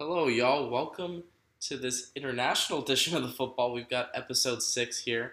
[0.00, 0.70] Hello, y'all.
[0.70, 1.24] Welcome
[1.62, 3.72] to this international edition of the football.
[3.72, 5.32] We've got episode six here.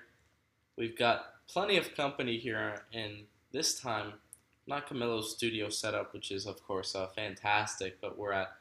[0.76, 4.14] We've got plenty of company here, and this time,
[4.66, 8.54] not Camilo's studio setup, which is, of course, uh, fantastic, but we're at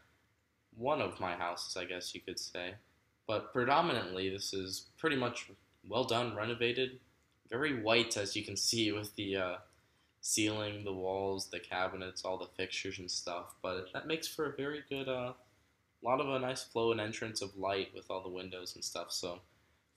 [0.76, 2.74] one of my houses, I guess you could say.
[3.26, 5.50] But predominantly, this is pretty much
[5.88, 7.00] well done, renovated,
[7.48, 9.54] very white, as you can see with the uh,
[10.20, 13.54] ceiling, the walls, the cabinets, all the fixtures and stuff.
[13.62, 15.08] But that makes for a very good.
[15.08, 15.32] Uh,
[16.04, 18.84] a lot of a nice flow and entrance of light with all the windows and
[18.84, 19.10] stuff.
[19.10, 19.40] So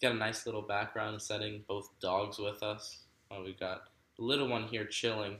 [0.01, 1.63] got a nice little background setting.
[1.67, 2.99] Both dogs with us.
[3.29, 3.83] Uh, we got
[4.17, 5.37] the little one here chilling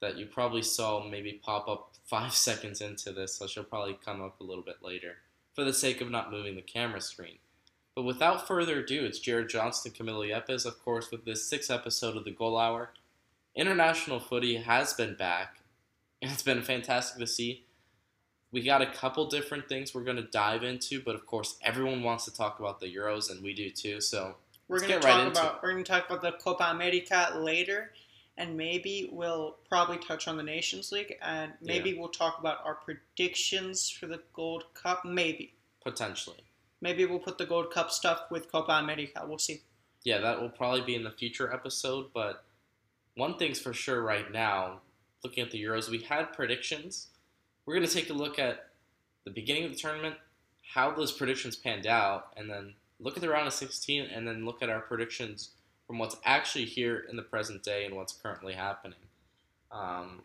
[0.00, 4.22] that you probably saw maybe pop up five seconds into this, so she'll probably come
[4.22, 5.16] up a little bit later
[5.54, 7.38] for the sake of not moving the camera screen.
[7.94, 12.16] But without further ado, it's Jared Johnston, Camilo Yepes, of course, with this sixth episode
[12.16, 12.92] of the Goal Hour.
[13.56, 15.58] International footy has been back,
[16.22, 17.64] and it's been fantastic to see
[18.50, 22.02] we got a couple different things we're going to dive into, but of course, everyone
[22.02, 24.00] wants to talk about the Euros, and we do too.
[24.00, 24.36] So
[24.68, 27.92] we're going to talk right about we're going to talk about the Copa America later,
[28.36, 32.00] and maybe we'll probably touch on the Nations League, and maybe yeah.
[32.00, 35.04] we'll talk about our predictions for the Gold Cup.
[35.04, 36.44] Maybe potentially.
[36.80, 39.24] Maybe we'll put the Gold Cup stuff with Copa America.
[39.26, 39.62] We'll see.
[40.04, 42.44] Yeah, that will probably be in the future episode, but
[43.14, 44.80] one thing's for sure right now,
[45.24, 47.08] looking at the Euros, we had predictions
[47.68, 48.70] we're going to take a look at
[49.24, 50.14] the beginning of the tournament,
[50.72, 54.46] how those predictions panned out, and then look at the round of 16, and then
[54.46, 55.50] look at our predictions
[55.86, 58.98] from what's actually here in the present day and what's currently happening.
[59.70, 60.22] Um,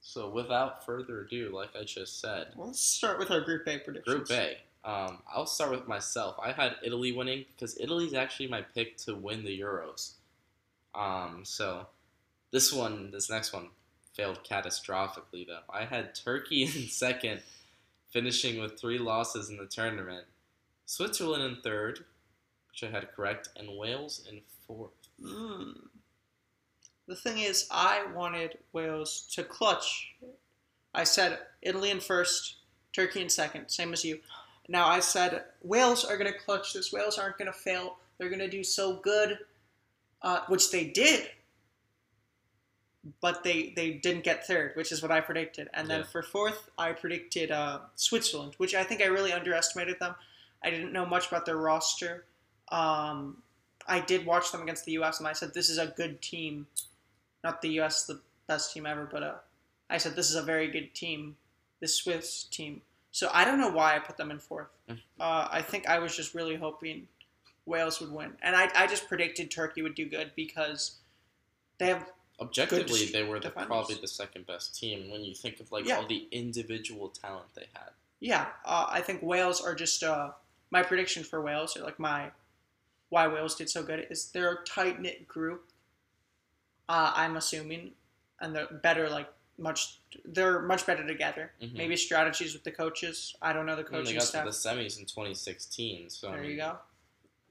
[0.00, 4.16] so, without further ado, like I just said, let's start with our Group A predictions.
[4.16, 4.56] Group A.
[4.88, 6.36] Um, I'll start with myself.
[6.42, 10.12] I had Italy winning because Italy's actually my pick to win the Euros.
[10.94, 11.88] Um, so,
[12.52, 13.68] this one, this next one,
[14.16, 15.60] failed catastrophically, though.
[15.68, 17.42] I had Turkey in second,
[18.10, 20.24] finishing with three losses in the tournament.
[20.86, 22.04] Switzerland in third,
[22.70, 24.92] which I had correct, and Wales in fourth.
[25.22, 25.88] Mm.
[27.06, 30.14] The thing is, I wanted Wales to clutch.
[30.94, 32.56] I said Italy in first,
[32.92, 34.20] Turkey in second, same as you.
[34.68, 36.92] Now I said Wales are going to clutch this.
[36.92, 37.98] Wales aren't going to fail.
[38.18, 39.38] They're going to do so good,
[40.22, 41.28] uh, which they did
[43.20, 45.68] but they, they didn't get third, which is what I predicted.
[45.74, 46.06] And then yeah.
[46.06, 50.14] for fourth, I predicted uh, Switzerland, which I think I really underestimated them.
[50.62, 52.24] I didn't know much about their roster.
[52.72, 53.42] Um,
[53.86, 55.18] I did watch them against the U.S.
[55.18, 56.66] and I said this is a good team.
[57.44, 58.04] Not the U.S.
[58.04, 59.34] the best team ever, but uh,
[59.88, 61.36] I said this is a very good team,
[61.80, 62.82] the Swiss team.
[63.12, 64.68] So I don't know why I put them in fourth.
[64.90, 64.98] Mm.
[65.20, 67.06] Uh, I think I was just really hoping
[67.64, 70.96] Wales would win, and I, I just predicted Turkey would do good because
[71.78, 72.10] they have
[72.40, 75.96] objectively they were the, probably the second best team when you think of like yeah.
[75.96, 77.90] all the individual talent they had.
[78.20, 80.30] Yeah, uh, I think Wales are just uh,
[80.70, 82.30] my prediction for Wales or like my
[83.08, 85.70] why Wales did so good is they're a tight knit group.
[86.88, 87.92] Uh, I'm assuming,
[88.40, 90.00] and they're better like much.
[90.24, 91.52] They're much better together.
[91.62, 91.76] Mm-hmm.
[91.76, 93.34] Maybe strategies with the coaches.
[93.42, 94.44] I don't know the coaching they got staff.
[94.44, 96.76] to the semis in 2016, so there I mean, you go.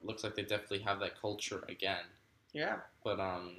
[0.04, 2.06] Looks like they definitely have that culture again.
[2.54, 2.78] Yeah.
[3.04, 3.58] But um,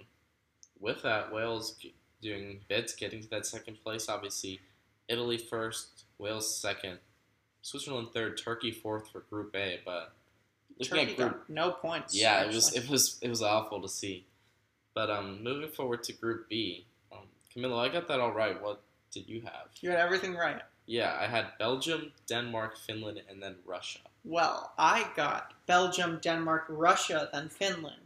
[0.81, 1.77] with that, Wales
[2.23, 4.09] doing bids, getting to that second place.
[4.09, 4.61] Obviously,
[5.09, 6.99] Italy first, Wales second,
[7.63, 9.81] Switzerland third, Turkey fourth for Group A.
[9.85, 10.13] But
[10.83, 12.15] Turkey Group, no points.
[12.15, 12.53] Yeah, actually.
[12.53, 14.27] it was it was it was awful to see.
[14.95, 18.61] But um, moving forward to Group B, um, Camilo, I got that all right.
[18.63, 18.81] What
[19.13, 19.69] did you have?
[19.81, 20.63] You had everything right.
[20.87, 23.99] Yeah, I had Belgium, Denmark, Finland, and then Russia.
[24.25, 28.06] Well, I got Belgium, Denmark, Russia, then Finland.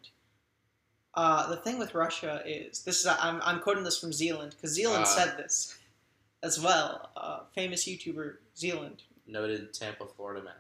[1.15, 4.75] Uh, the thing with Russia is this is I'm, I'm quoting this from Zealand because
[4.75, 5.77] Zealand uh, said this
[6.43, 7.11] as well.
[7.17, 10.55] Uh, famous YouTuber Zealand, noted Tampa, Florida man.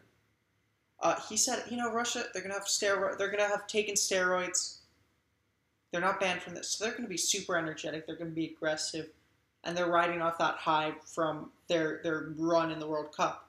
[1.01, 4.79] Uh, he said, you know, Russia they're gonna have steroid they're gonna have taken steroids.
[5.93, 8.07] They're not banned from this, so they're gonna be super energetic.
[8.07, 9.09] They're gonna be aggressive,
[9.63, 13.49] and they're riding off that high from their their run in the World Cup.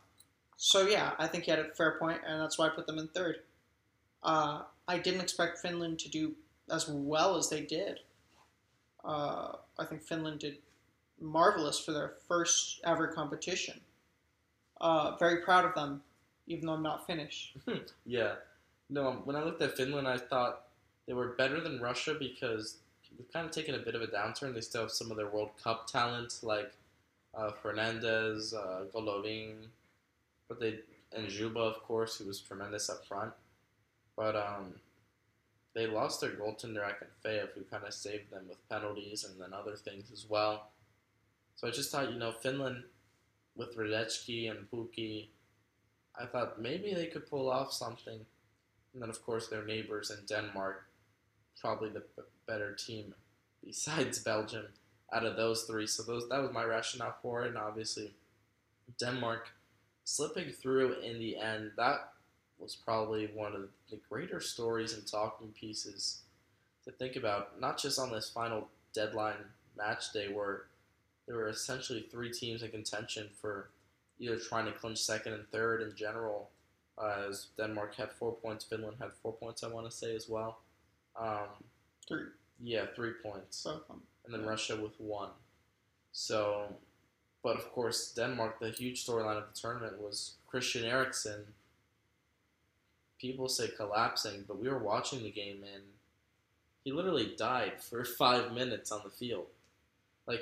[0.56, 3.00] So yeah, I think he had a fair point, and that's why I put them
[3.00, 3.38] in third.
[4.22, 6.36] Uh, I didn't expect Finland to do
[6.72, 8.00] as well as they did.
[9.04, 10.58] Uh, I think Finland did
[11.20, 13.80] marvelous for their first ever competition.
[14.80, 16.02] Uh, very proud of them,
[16.48, 17.54] even though I'm not Finnish.
[18.06, 18.36] yeah.
[18.90, 20.64] No, when I looked at Finland, I thought
[21.08, 22.78] they were better than Russia because
[23.18, 24.54] they've kind of taken a bit of a downturn.
[24.54, 26.74] They still have some of their World Cup talent, like
[27.36, 29.68] uh, Fernandes, uh, Golovin,
[30.48, 30.80] but they
[31.14, 33.34] and Dzyuba, of course, who was tremendous up front.
[34.16, 34.76] But um,
[35.74, 39.76] they lost their goaltender Akinfeev, who kind of saved them with penalties and then other
[39.76, 40.70] things as well.
[41.56, 42.84] So I just thought, you know, Finland
[43.56, 45.28] with Hradecky and Pukki,
[46.20, 48.20] I thought maybe they could pull off something.
[48.94, 50.86] And then, of course, their neighbors in Denmark,
[51.60, 53.14] probably the b- better team
[53.66, 54.66] besides Belgium
[55.14, 55.88] out of those three.
[55.88, 57.50] So those that was my rationale for it.
[57.50, 58.12] And obviously,
[59.00, 59.50] Denmark
[60.04, 61.72] slipping through in the end.
[61.78, 62.11] That
[62.62, 66.22] was probably one of the greater stories and talking pieces
[66.86, 69.36] to think about, not just on this final deadline
[69.78, 70.64] match day where
[71.28, 73.70] there were essentially three teams in contention for
[74.20, 76.50] either trying to clinch second and third in general.
[76.98, 80.28] Uh, as Denmark had four points, Finland had four points, I want to say as
[80.30, 80.60] well.
[81.20, 81.48] Um,
[82.08, 82.26] Three.
[82.62, 84.48] yeah, three points and then Yeah.
[84.50, 85.32] Russia with one.
[86.12, 86.76] So,
[87.44, 91.54] but of course, Denmark, the huge storyline of the tournament was Christian Eriksen.
[93.22, 95.84] People say collapsing, but we were watching the game and
[96.84, 99.46] he literally died for five minutes on the field.
[100.26, 100.42] Like,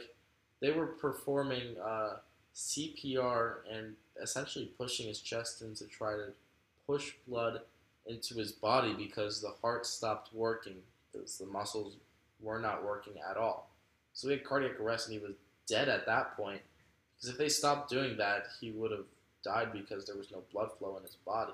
[0.62, 2.18] they were performing uh,
[2.56, 6.30] CPR and essentially pushing his chest in to try to
[6.86, 7.62] push blood
[8.06, 10.78] into his body because the heart stopped working
[11.12, 11.96] because the muscles
[12.42, 13.70] were not working at all.
[14.14, 15.36] So he had cardiac arrest and he was
[15.68, 16.62] dead at that point.
[17.16, 19.06] Because if they stopped doing that, he would have
[19.44, 21.54] died because there was no blood flow in his body.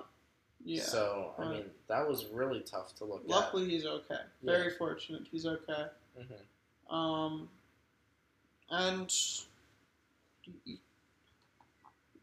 [0.64, 0.82] Yeah.
[0.82, 1.50] So I right.
[1.50, 3.28] mean, that was really tough to look at.
[3.28, 4.16] Luckily, he's okay.
[4.42, 4.52] Yeah.
[4.52, 5.22] Very fortunate.
[5.30, 5.72] He's okay.
[5.72, 5.96] at.
[6.16, 7.48] hmm Um,
[8.70, 9.12] and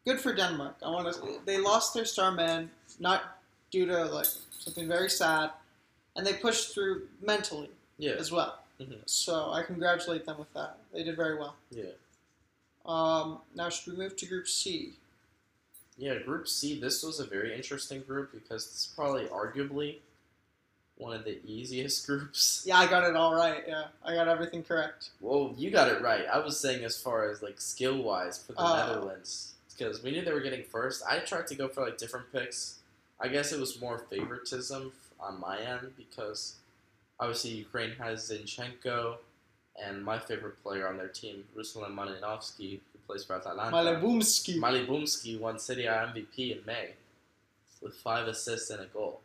[0.06, 0.76] good for Denmark.
[0.86, 1.40] I want to.
[1.46, 2.70] They lost their star man,
[3.00, 3.40] not
[3.72, 4.28] due to like
[4.60, 5.52] something very sad,
[6.16, 8.14] and they pushed through mentally Yeah.
[8.14, 8.60] as well.
[8.80, 9.02] Mhm.
[9.06, 10.78] So I congratulate them with that.
[10.92, 11.56] They did very well.
[11.72, 11.92] Yeah.
[12.86, 14.94] Um, now should we move to Group C?
[15.98, 16.16] Yeah.
[16.20, 16.80] Group C.
[16.80, 19.98] This was a very interesting group because this is probably arguably
[20.98, 22.64] one of the easiest groups.
[22.66, 23.64] Yeah, I got it all right.
[23.68, 25.10] Yeah, I got everything correct.
[25.22, 26.26] Well, you got it right.
[26.32, 28.76] I was saying as far as like skill wise for the Oh.
[28.76, 31.04] Netherlands because we knew they were getting first.
[31.10, 32.80] I tried to go for like different picks.
[33.20, 36.56] I guess it was more favoritism on my end because
[37.20, 39.16] obviously Ukraine has Zinchenko
[39.84, 43.76] and my favorite player on their team, Ruslan Malinovsky, plays for Atalanta.
[43.76, 44.58] Malebumski.
[44.58, 46.92] Malibumsky won Serie A MVP in May
[47.82, 49.22] with five assists and a goal.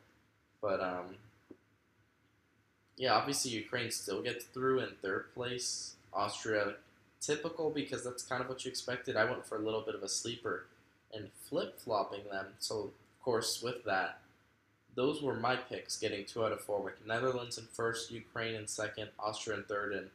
[0.60, 1.16] But um,
[2.96, 5.94] yeah, obviously Ukraine still gets through in third place.
[6.12, 6.74] Austria,
[7.20, 9.16] typical because that's kind of what you expected.
[9.16, 10.66] I went for a little bit of a sleeper
[11.12, 12.46] and flip flopping them.
[12.58, 14.20] So of course with that,
[14.94, 18.66] those were my picks, getting two out of four with Netherlands in first, Ukraine in
[18.66, 20.10] second, Austria in third, and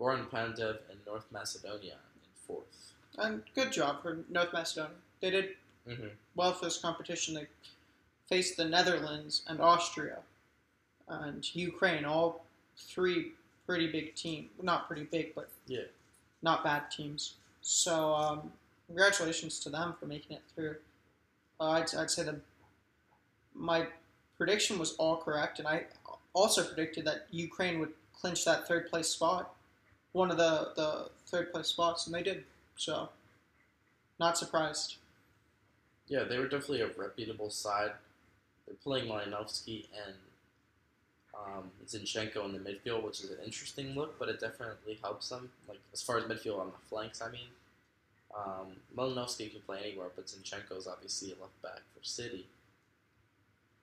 [0.00, 2.09] Goran Pandev and North Macedonia in
[2.54, 2.92] fourth.
[3.18, 4.96] and good job for North Macedonia.
[5.20, 5.48] They did
[5.88, 6.08] Mm-hmm.
[6.36, 7.34] well for this competition.
[7.34, 7.46] They
[8.28, 10.18] faced the Netherlands and Austria
[11.08, 12.44] and Ukraine, all
[12.76, 13.32] three
[13.66, 14.50] pretty big teams.
[14.62, 15.84] Not pretty big, but Yeah.
[16.42, 17.34] not bad teams.
[17.62, 18.52] So um,
[18.86, 20.76] congratulations to them for making it through.
[21.58, 22.36] Uh, I'd, I'd say that
[23.54, 23.86] my
[24.36, 25.84] prediction was all correct, and I
[26.34, 29.54] also predicted that Ukraine would clinch that third place spot,
[30.12, 32.44] one of the, the third place spots, and they did.
[32.76, 33.08] So,
[34.18, 34.96] not surprised.
[36.08, 37.92] Yeah, they were definitely a reputable side.
[38.66, 40.14] They're playing Malinovsky and
[41.34, 45.50] um, Zinchenko in the midfield, which is an interesting look, but it definitely helps them.
[45.68, 47.48] Like as far as midfield on the flanks, I mean,
[48.36, 52.46] um, can play anywhere, but Zinchenko is obviously a left back for City.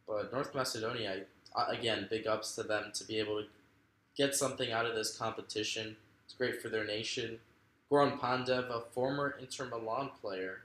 [0.07, 1.21] But North Macedonia,
[1.67, 3.47] again, big ups to them to be able to
[4.15, 5.97] get something out of this competition.
[6.27, 7.39] It's great for their nation.
[7.89, 10.59] Goran Pandev, a former Inter Milan player,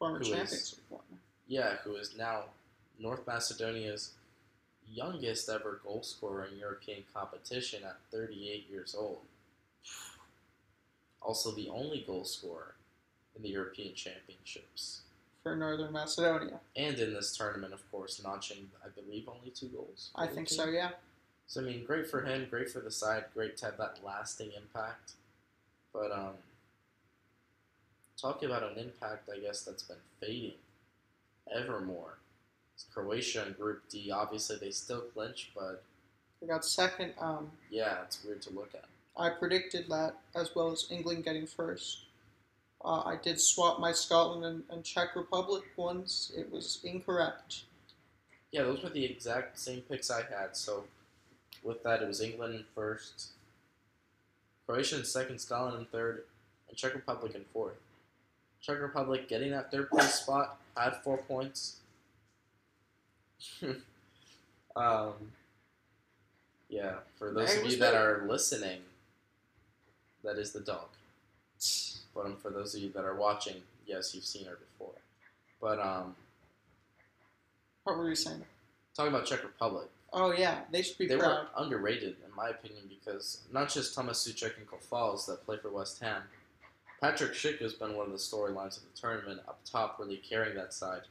[0.00, 1.00] Former Champions League
[1.46, 2.44] yeah, who is now
[2.98, 4.12] North Macedonia's
[4.90, 9.18] youngest ever goal scorer in European competition at 38 years old.
[11.20, 12.74] Also, the only goal scorer
[13.36, 15.02] in the European Championships.
[15.42, 16.60] for Northern Macedonia.
[16.76, 20.10] And in this tournament, of course, notching, I believe, only two goals.
[20.14, 20.90] I think so, yeah.
[21.50, 24.52] So, I mean, great for him, great for the side, great to have that lasting
[24.56, 25.14] impact.
[25.92, 26.34] But, um,
[28.16, 30.52] talking about an impact, I guess, that's been fading
[31.52, 32.18] ever more.
[32.76, 34.12] It's Croatia in Group D.
[34.12, 35.82] Obviously, they still clinch, but
[36.40, 37.14] They got second.
[37.18, 38.84] Um, yeah, it's weird to look at.
[39.16, 42.04] I predicted that as well as England getting first.
[42.84, 46.30] Uh, I did swap my Scotland and, and Czech Republic ones.
[46.36, 47.64] It was incorrect.
[48.52, 50.56] Yeah, those were the exact same picks I had.
[50.56, 50.84] So,
[51.62, 53.28] with that, it was England in first,
[54.66, 56.24] Croatia in second, Scotland in third,
[56.68, 57.78] and Czech Republic in fourth.
[58.60, 61.76] Czech Republic getting that third place spot had four points.
[64.76, 65.12] um,
[66.68, 68.80] yeah, for those of you that are listening,
[70.22, 70.88] that is the dog.
[72.14, 74.94] But um, for those of you that are watching, yes, you've seen her before.
[75.60, 76.14] But um,
[77.84, 78.44] What were you saying?
[78.94, 81.28] Talking about Czech Republic, Oh yeah, they should be they proud.
[81.28, 85.70] were underrated in my opinion because not just Tomas Soucek and Coufals that play for
[85.70, 86.22] West Ham.
[87.00, 90.54] Patrick Schick has been one of the storylines of the tournament up top, really carrying
[90.56, 91.02] that side.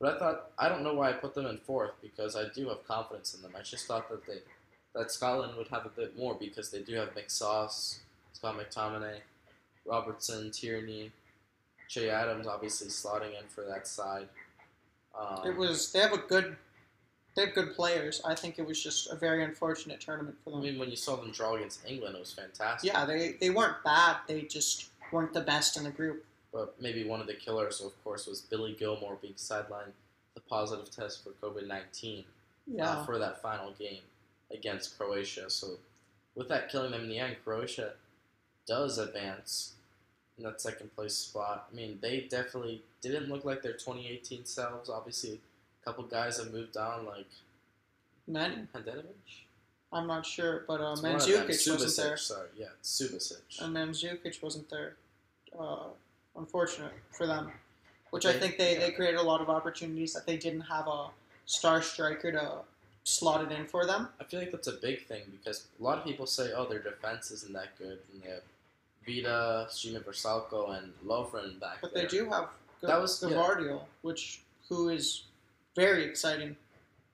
[0.00, 2.68] But I thought I don't know why I put them in fourth because I do
[2.68, 3.52] have confidence in them.
[3.56, 4.38] I just thought that they
[4.94, 8.00] that Scotland would have a bit more because they do have Mick Sauce,
[8.32, 9.18] Scott McTominay,
[9.84, 11.12] Robertson, Tierney,
[11.88, 14.28] Che Adams obviously slotting in for that side.
[15.18, 15.92] Um, It was.
[15.92, 16.56] They have a good.
[17.40, 18.20] They have good players.
[18.22, 20.60] I think it was just a very unfortunate tournament for them.
[20.60, 22.92] I mean, when you saw them draw against England, it was fantastic.
[22.92, 24.18] Yeah, they they weren't bad.
[24.28, 26.22] They just weren't the best in the group.
[26.52, 29.92] But maybe one of the killers, of course, was Billy Gilmour being sidelined
[30.34, 32.24] the positive test for COVID 19
[32.66, 32.90] Yeah.
[32.90, 34.02] uh, for that final game
[34.52, 35.48] against Croatia.
[35.48, 35.78] So,
[36.34, 37.94] with that killing them in the end, Croatia
[38.66, 39.76] does advance
[40.36, 41.68] in that second place spot.
[41.72, 44.90] I mean, they definitely didn't look like their 2018 selves.
[44.90, 45.40] Obviously,
[45.80, 47.26] a couple guys have moved on, like
[48.26, 48.56] Many.
[48.74, 49.04] Handanovic.
[49.92, 51.32] I'm not sure, but uh, It's one of them.
[51.48, 52.16] Mandzukic wasn't there.
[52.16, 53.60] Sorry, yeah, Subasic.
[53.60, 54.94] And Mandzukic wasn't there.
[55.58, 55.86] Uh,
[56.36, 57.50] unfortunate for them.
[58.10, 61.08] Which I think they, they created a lot of opportunities that they didn't have a
[61.46, 62.52] star striker to
[63.04, 64.08] slot it in for them.
[64.20, 66.80] I feel like that's a big thing because a lot of people say, oh, their
[66.80, 67.98] defense isn't that good.
[68.12, 68.42] And they have
[69.06, 72.02] Vida, Sime Vrsaljko, and Lovren back But there.
[72.02, 72.44] they do have
[72.80, 73.34] G- That was- yeah.
[73.36, 75.22] Gvardiol, which who is
[75.74, 76.56] very exciting.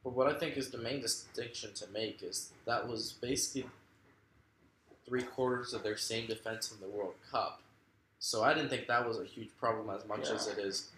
[0.05, 3.69] But what I think is the main distinction to make is that was basically
[5.05, 7.61] three quarters of their same defense in the World Cup.
[8.19, 10.91] So I didn't think that was a huge problem as much as it is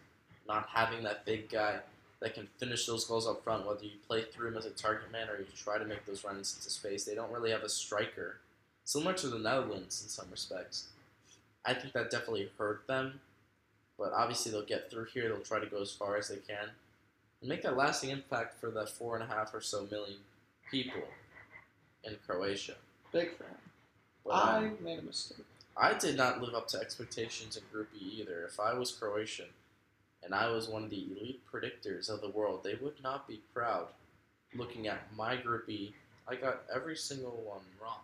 [0.47, 1.79] not having that big guy
[2.21, 5.11] that can finish those goals up front, whether you play through him as a target
[5.12, 7.05] man or you try to make those runs into space.
[7.05, 8.37] They don't really have a striker,
[8.85, 10.88] similar to the Netherlands in some respects.
[11.65, 13.21] I think that definitely hurt them,
[13.99, 15.29] but obviously they'll get through here.
[15.29, 16.71] They'll try to go as far as they can
[17.40, 20.18] and make that lasting impact for the four and a half or so million
[20.71, 21.02] people
[22.04, 22.75] in Croatia.
[23.12, 23.49] Big fan.
[24.25, 25.45] But, I um, made a mistake.
[25.76, 28.45] I did not live up to expectations in Group E either.
[28.45, 29.47] If I was Croatian
[30.25, 33.40] and I was one of the elite predictors of the world, they would not be
[33.54, 33.87] proud.
[34.54, 35.95] Looking at my Group E,
[36.26, 38.00] I got every single one wrong.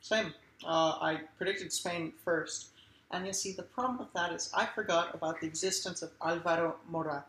[0.00, 0.32] Same.
[0.64, 2.68] Uh, I predicted Spain first.
[3.10, 6.76] And you see, the problem with that is I forgot about the existence of Alvaro
[6.88, 7.24] Morata.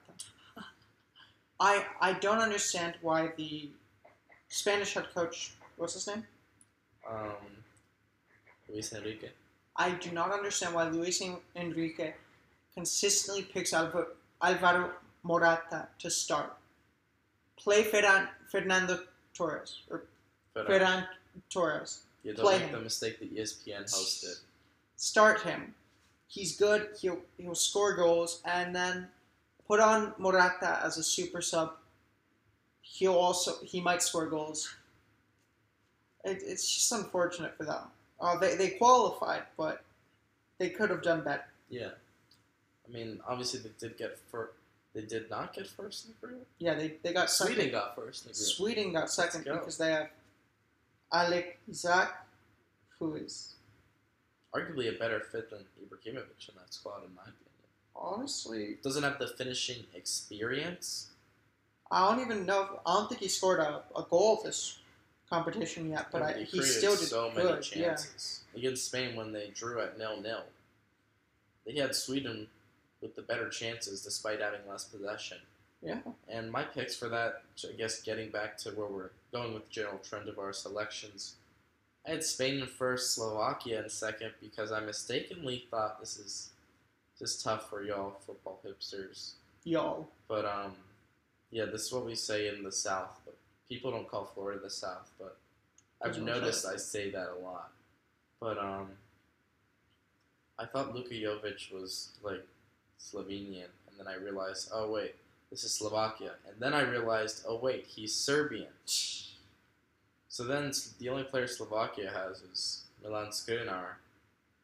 [1.59, 3.69] I, I don't understand why the
[4.47, 6.25] Spanish head coach, what's his name?
[7.09, 7.31] Um,
[8.69, 9.29] Luis Enrique.
[9.75, 11.21] I do not understand why Luis
[11.55, 12.13] Enrique
[12.73, 14.91] consistently picks Alvaro
[15.23, 16.53] Morata to start.
[17.57, 18.99] Play Ferran, Fernando
[19.33, 20.03] Torres, or
[20.55, 21.05] uh, Ferran
[21.49, 22.03] Torres.
[22.23, 22.73] you don't play make him.
[22.73, 24.39] the mistake that ESPN hosted.
[24.95, 25.73] start him.
[26.27, 26.89] He's good.
[27.01, 29.09] He'll he'll score goals, and then
[29.69, 31.73] put on Morata as a super sub.
[32.81, 34.75] He'll also he might score goals.
[36.25, 37.83] It, it's just unfortunate for them.
[38.19, 39.83] Uh, they they qualified, but
[40.57, 41.45] they could have done better.
[41.69, 41.91] Yeah.
[42.87, 44.53] I mean, obviously they did get first.
[44.95, 46.47] They did not get first in the group.
[46.57, 47.53] Yeah, they, they got second.
[47.53, 48.47] Sweden got first in the group.
[48.47, 49.57] Sweden got second go.
[49.57, 50.09] because they have
[51.13, 52.11] Alex Isak,
[52.97, 53.53] who is
[54.53, 57.48] Arguably a better fit than Ibrahimovic in that squad, in my opinion.
[57.99, 61.07] Honestly Doesn't have the finishing experience.
[61.91, 62.79] I don't even know.
[62.85, 64.79] I don't think he scored a, a goal this
[65.29, 67.45] competition yet, but I, he still did so good.
[67.45, 70.43] many Yeah, chances against Spain when they drew at nil nil.
[71.65, 72.47] They had Sweden
[73.01, 75.37] with the better chances despite having less possession.
[75.81, 75.99] yeah.
[76.27, 79.71] And my picks for that, I guess, getting back to where we're going with the
[79.71, 81.35] general trend of our selections,
[82.05, 86.49] I had Spain in first, Slovakia in second, because I mistakenly thought this is
[87.19, 89.33] just tough for y'all football hipsters.
[89.65, 90.07] Y'all.
[90.27, 90.71] But um,
[91.51, 93.19] yeah, this is what we say in the South.
[93.25, 93.35] But
[93.67, 95.11] people don't call Florida the South.
[95.19, 95.37] But
[96.01, 96.65] I've That's noticed.
[96.65, 97.71] I say that a lot.
[98.39, 98.87] But um,
[100.57, 102.45] I thought Luka Jovic was like
[102.99, 105.15] Slovenian, and then I realized, oh wait,
[105.49, 108.67] this is Slovakia, and then I realized, oh wait, he's Serbian.
[108.85, 113.95] So then the only player Slovakia has is Milan Skriniar,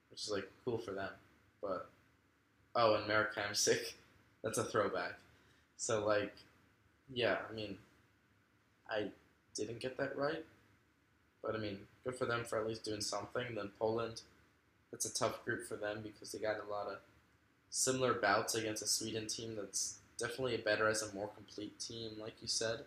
[0.09, 1.09] which is like cool for them.
[1.61, 1.89] But
[2.75, 3.95] oh, and Marek sick.
[4.43, 5.13] that's a throwback.
[5.77, 6.33] So like,
[7.13, 7.77] yeah, I mean,
[8.89, 9.07] I
[9.55, 10.45] didn't get that right,
[11.43, 13.55] but I mean, good for them for at least doing something.
[13.55, 14.21] Then Poland,
[14.91, 16.97] that's a tough group for them because they got a lot of
[17.69, 22.35] similar bouts against a Sweden team that's definitely better as a more complete team, like
[22.41, 22.79] you said,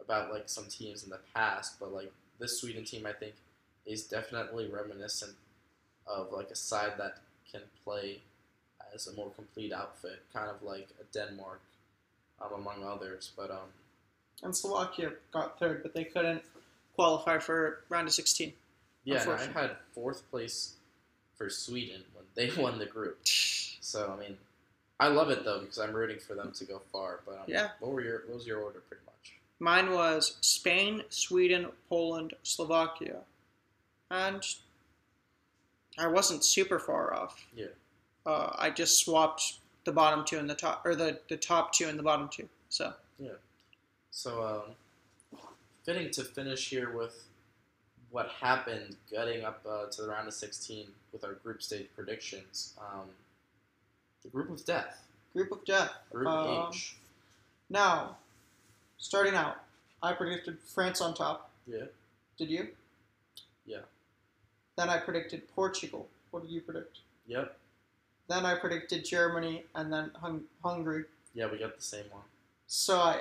[0.00, 1.78] about like some teams in the past.
[1.80, 3.34] But like this Sweden team, I think,
[3.84, 5.34] is definitely reminiscent
[6.06, 7.18] of like a side that
[7.50, 8.20] can play
[8.96, 11.60] as a more complete outfit, kind of like a Denmark,
[12.40, 13.30] um, among others.
[13.36, 13.68] But um,
[14.42, 16.42] And Slovakia got third, but they couldn't
[16.96, 18.52] qualify for round of 16.
[19.04, 20.74] Yeah, I had fourth place
[21.36, 23.18] for Sweden when they won the group.
[23.24, 24.36] So I mean,
[24.98, 27.20] I love it though because I'm rooting for them to go far.
[27.26, 27.68] But um, Yeah.
[27.80, 29.34] what were your what was your order pretty much?
[29.58, 33.20] Mine was Spain, Sweden, Poland, Slovakia.
[34.10, 34.42] And
[35.98, 37.46] I wasn't super far off.
[37.54, 37.72] Yeah.
[38.26, 39.54] Uh, I just swapped
[39.84, 42.48] the bottom two and the top, or the, the top two and the bottom two.
[42.68, 43.30] So, yeah.
[44.10, 44.64] So
[45.36, 45.40] um,
[45.84, 47.24] fitting to finish here with
[48.10, 52.74] what happened, getting up uh, to the round of 16 with our group stage predictions.
[52.80, 53.06] Um,
[54.22, 55.92] the group of death, group of death.
[56.10, 56.96] Group Um, H.
[57.70, 58.16] Now,
[58.98, 59.58] starting out,
[60.02, 61.50] I predicted France on top.
[61.66, 61.84] Yeah.
[62.38, 62.68] Did you?
[63.66, 63.80] Yeah.
[64.76, 66.08] Then I predicted Portugal.
[66.30, 66.98] What did you predict?
[67.26, 67.56] Yep.
[68.28, 71.04] Then I predicted Germany and then hung- Hungary.
[71.34, 72.22] Yeah, we got the same one.
[72.66, 73.20] So I,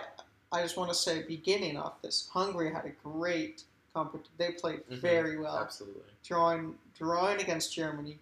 [0.51, 4.31] I just want to say, beginning off this, Hungary had a great competition.
[4.37, 4.97] They played Mhm.
[4.99, 6.01] very well, Absolutely.
[6.23, 8.19] drawing drawing against Germany.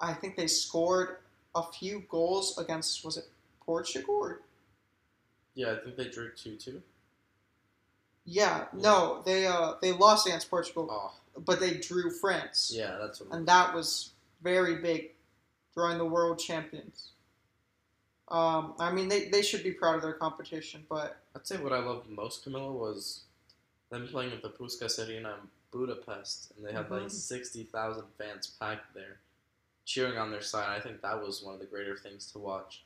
[0.00, 1.18] I think they scored
[1.54, 3.28] a few goals against was it
[3.64, 4.40] Portugal or
[5.54, 6.82] Yeah, I think they drew 2 2.
[8.26, 13.20] yeah no they uh they lost against Portugal Oh, but they drew France yeah, that's
[13.20, 14.10] what and that was
[14.42, 15.13] very big,
[15.74, 17.10] drawing the world champions.
[18.28, 21.72] Um, I mean, they, they should be proud of their competition, but I'd say what
[21.72, 23.24] I loved most, Camilo, was
[23.90, 27.10] them playing at the Puskas Arena in Budapest, and they had like Mhm.
[27.10, 29.20] 60,000 fans packed there,
[29.84, 30.68] cheering on their side.
[30.74, 32.84] I think that was one of the greater things to watch.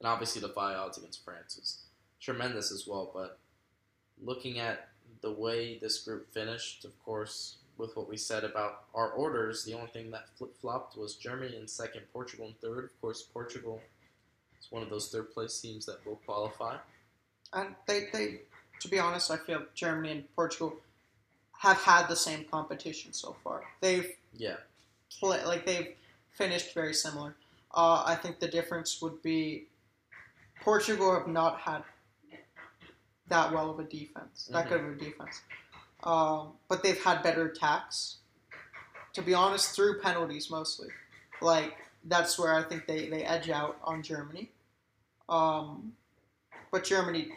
[0.00, 1.82] And obviously, the five odds against France is
[2.20, 3.10] tremendous as well.
[3.14, 3.38] But
[4.20, 4.88] looking at
[5.22, 9.74] the way this group finished, of course, with what we said about our orders, the
[9.74, 12.84] only thing that flip flopped was Germany in second, Portugal in third.
[12.84, 13.80] Of course, Portugal
[14.60, 16.76] is one of those third place teams that will qualify.
[17.52, 18.40] and they, they
[18.80, 20.76] to be honest, I feel Germany and Portugal
[21.58, 23.62] have had the same competition so far.
[23.80, 24.56] They've Yeah.
[25.20, 25.94] play like they've
[26.32, 27.34] finished very similar.
[27.72, 29.66] Uh, I think the difference would be
[30.60, 31.82] Portugal have not had
[33.28, 35.40] that well of a defense, that good of a defense,
[36.04, 38.18] um, but they've had better attacks.
[39.14, 40.88] To be honest, through penalties mostly,
[41.40, 44.50] like that's where I think they, they edge out on Germany.
[45.28, 45.92] Um,
[46.72, 47.28] but Germany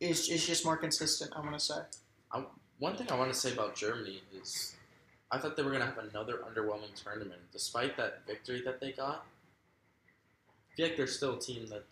[0.00, 1.32] is is just more consistent.
[1.34, 1.80] I want to say.
[2.82, 4.74] One thing I want to say about Germany is
[5.30, 7.40] I thought they were going to have another underwhelming tournament.
[7.52, 9.24] Despite that victory that they got,
[10.72, 11.84] I feel like they're still a team that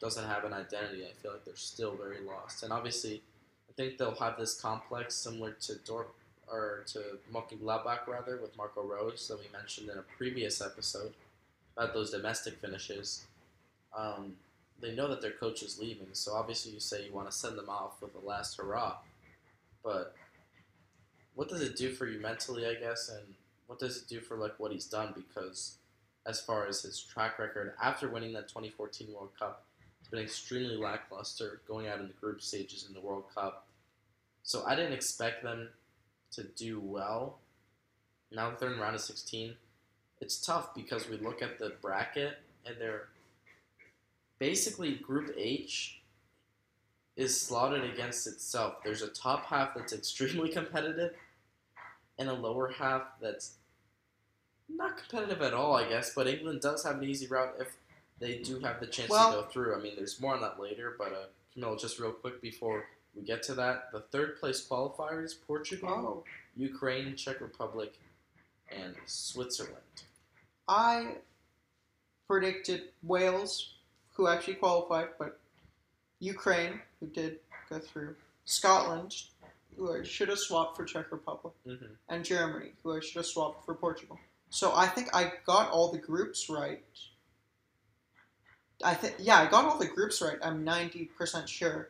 [0.00, 1.04] doesn't have an identity.
[1.04, 2.62] I feel like they're still very lost.
[2.62, 3.33] And obviously, I
[3.76, 6.10] think they'll have this complex similar to Dort
[6.50, 11.12] or to Moki Mönchengladbach rather with Marco Rose that we mentioned in a previous episode
[11.76, 13.24] about those domestic finishes.
[13.96, 14.34] Um,
[14.80, 17.56] they know that their coach is leaving, so obviously you say you want to send
[17.56, 18.96] them off with a last hurrah.
[19.82, 20.14] But
[21.34, 23.34] what does it do for you mentally, I guess, and
[23.66, 25.14] what does it do for like what he's done?
[25.14, 25.76] Because
[26.26, 29.64] as far as his track record after winning that 2014 World Cup,
[30.08, 33.66] been extremely lackluster going out in the group stages in the World Cup.
[34.42, 35.70] So I didn't expect them
[36.32, 37.38] to do well.
[38.30, 39.54] Now that they're in round of 16,
[40.20, 43.08] it's tough because we look at the bracket and they're
[44.38, 46.00] basically Group H
[47.16, 48.82] is slotted against itself.
[48.84, 51.12] There's a top half that's extremely competitive
[52.18, 53.54] and a lower half that's
[54.68, 56.12] not competitive at all, I guess.
[56.14, 57.76] But England does have an easy route if
[58.18, 59.74] they do have the chance Well- to go through.
[59.76, 63.22] I mean, there's more on that later, but uh, Camille, just real quick before we
[63.22, 66.24] get to that, the third place qualifiers Portugal, Oh,
[66.56, 67.94] Ukraine, Czech Republic,
[68.70, 69.76] and Switzerland.
[70.66, 71.16] I
[72.26, 73.74] predicted Wales,
[74.12, 75.38] who actually qualified, but
[76.20, 79.14] Ukraine, who did go through, Scotland,
[79.76, 81.92] who I should have swapped for Czech Republic, Mm-hmm.
[82.08, 84.18] and Germany, who I should have swapped for Portugal.
[84.50, 86.82] So I think I got all the groups right.
[88.84, 90.38] I think yeah, I got all the groups right.
[90.42, 91.88] I'm ninety percent sure.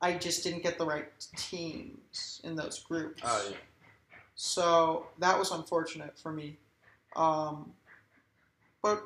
[0.00, 3.22] I just didn't get the right teams in those groups.
[3.24, 3.56] Oh, yeah.
[4.34, 6.56] So that was unfortunate for me.
[7.16, 7.72] Um,
[8.82, 9.02] but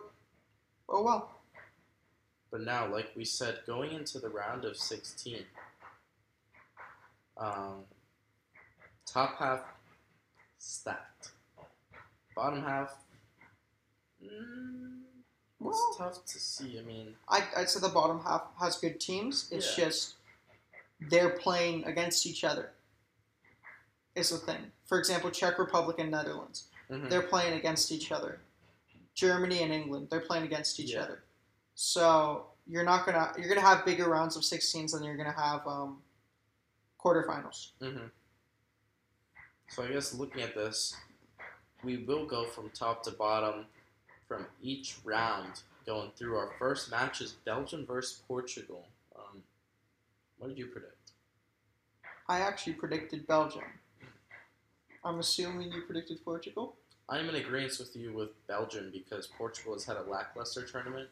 [0.89, 1.31] oh well.
[2.51, 5.45] But now, like we said, going into the round of 16,
[7.37, 7.85] um,
[9.05, 9.61] top half
[10.59, 11.33] stacked.
[12.35, 12.95] Bottom half,
[14.25, 15.01] mm,
[15.61, 16.79] Well, it's tough to see.
[16.79, 19.49] I mean, I, I'd say the bottom half has good teams.
[19.51, 19.87] It's Yeah.
[19.87, 20.15] just
[21.01, 22.73] they're playing against each other.
[24.15, 24.73] Is the thing.
[24.87, 26.69] For example, Czech Republic and Netherlands.
[26.91, 27.09] mhm.
[27.11, 28.41] They're playing against each other.
[29.15, 31.03] Germany and England, they're playing against each Yeah.
[31.03, 31.23] other.
[31.75, 35.67] So you're not gonna you're gonna have bigger rounds of 16s than you're gonna have
[35.67, 36.03] um,
[37.01, 37.73] quarterfinals.
[37.81, 38.07] Mm-hmm.
[39.69, 40.97] So I guess looking at this,
[41.85, 43.67] we will go from top to bottom
[44.29, 46.37] from each round going through.
[46.37, 48.87] Our first match is Belgium versus Portugal.
[49.17, 49.43] Um,
[50.39, 51.13] what did you predict?
[52.29, 53.65] I actually predicted Belgium.
[55.03, 56.77] I'm assuming you predicted Portugal.
[57.09, 61.09] I'm in agreement with you with Belgium because Portugal has had a lackluster tournament.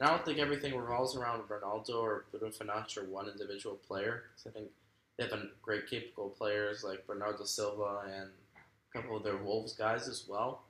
[0.00, 4.24] And I don't think everything revolves around Ronaldo or Bruno Fernandes or one individual player.
[4.34, 4.72] 'cause I think
[5.16, 9.74] they have a great capable players like Bernardo Silva and a couple of their Wolves
[9.74, 10.64] guys as well.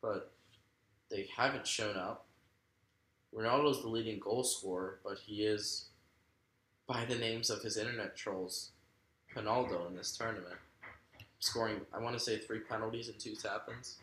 [0.00, 0.30] But
[1.10, 2.26] they haven't shown up.
[3.34, 5.86] Ronaldo's the leading goal scorer, but he is,
[6.86, 8.70] by the names of his internet trolls,
[9.36, 10.56] Ronaldo in this tournament
[11.40, 13.96] scoring I want to say three penalties and two tap-ins.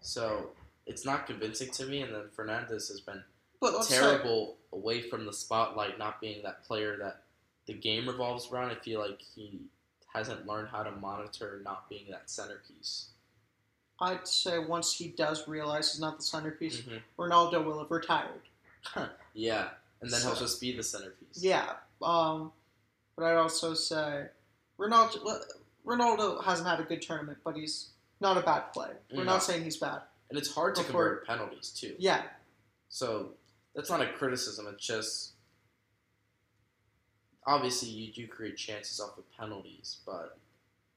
[0.00, 0.50] So
[0.86, 2.02] it's not convincing to me.
[2.02, 3.22] And then Fernandes has been
[3.60, 7.22] But say- terrible away from the spotlight, not being that player that
[7.66, 8.70] the game revolves around.
[8.70, 9.60] I feel like he
[10.12, 13.06] hasn't learned how to monitor not being that centerpiece.
[14.00, 17.00] I'd say once he does realize he's not the centerpiece, Mhm.
[17.18, 18.42] Ronaldo will have retired.
[19.36, 21.42] Yeah, and then he'll just be the centerpiece.
[21.42, 21.76] Yeah.
[22.00, 22.52] Um,
[23.16, 24.28] but I'd also say
[24.78, 25.40] Ronaldo
[25.84, 29.00] Ronaldo hasn't had a good tournament, but he's not a bad player.
[29.12, 29.32] We're No.
[29.32, 30.02] not saying he's bad.
[30.30, 31.94] and it's hard to Before- convert penalties too.
[31.98, 32.28] Yeah.
[32.88, 33.34] So
[33.74, 34.66] that's not a criticism.
[34.68, 35.32] It's just
[37.46, 40.38] obviously you do create chances off of penalties, but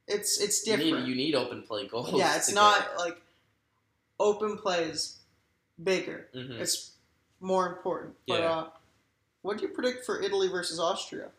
[0.07, 1.05] It's it's you different.
[1.05, 2.13] need you need open play goals.
[2.13, 3.19] yeah, it's not like
[4.19, 5.17] open play is
[5.83, 6.27] bigger.
[6.33, 6.59] Mhm.
[6.59, 6.91] It's
[7.39, 8.15] more important.
[8.27, 8.49] But Yeah.
[8.51, 8.69] uh,
[9.41, 11.29] what do you predict for Italy versus Austria?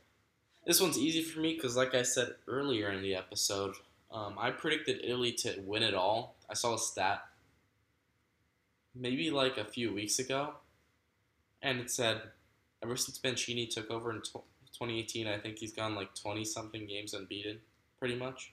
[0.67, 3.75] This one's easy for me because, like I said earlier in the episode,
[4.11, 6.37] um, I predicted Italy to win it all.
[6.49, 7.27] I saw a stat
[8.95, 10.55] maybe like a few weeks ago,
[11.63, 12.23] and it said
[12.83, 16.87] ever since Mancini took over in tw 2018, I think he's gone like 20 something
[16.87, 17.61] games unbeaten,
[17.99, 18.53] pretty much.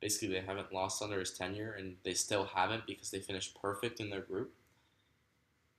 [0.00, 4.00] Basically, they haven't lost under his tenure, and they still haven't because they finished perfect
[4.00, 4.52] in their group.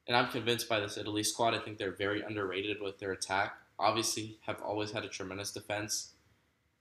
[0.08, 1.54] And I'm convinced by this Italy squad.
[1.54, 3.54] I think they're very underrated with their attack.
[3.80, 6.12] Obviously, have always had a tremendous defense.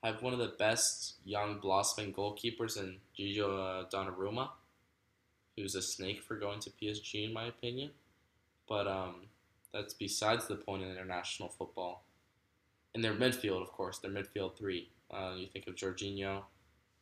[0.02, 4.50] Have one of the best young blossoming goalkeepers in Gigio uh, Donnarumma,
[5.56, 7.90] who's a snake for going to PSG in my opinion.
[8.68, 9.26] But um,
[9.72, 12.04] that's besides the point in international football.
[12.94, 14.90] In their midfield, of course, their midfield three.
[15.10, 16.42] Uh, you think of Jorginho.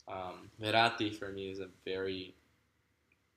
[0.09, 2.35] Um, Verratti for me is a very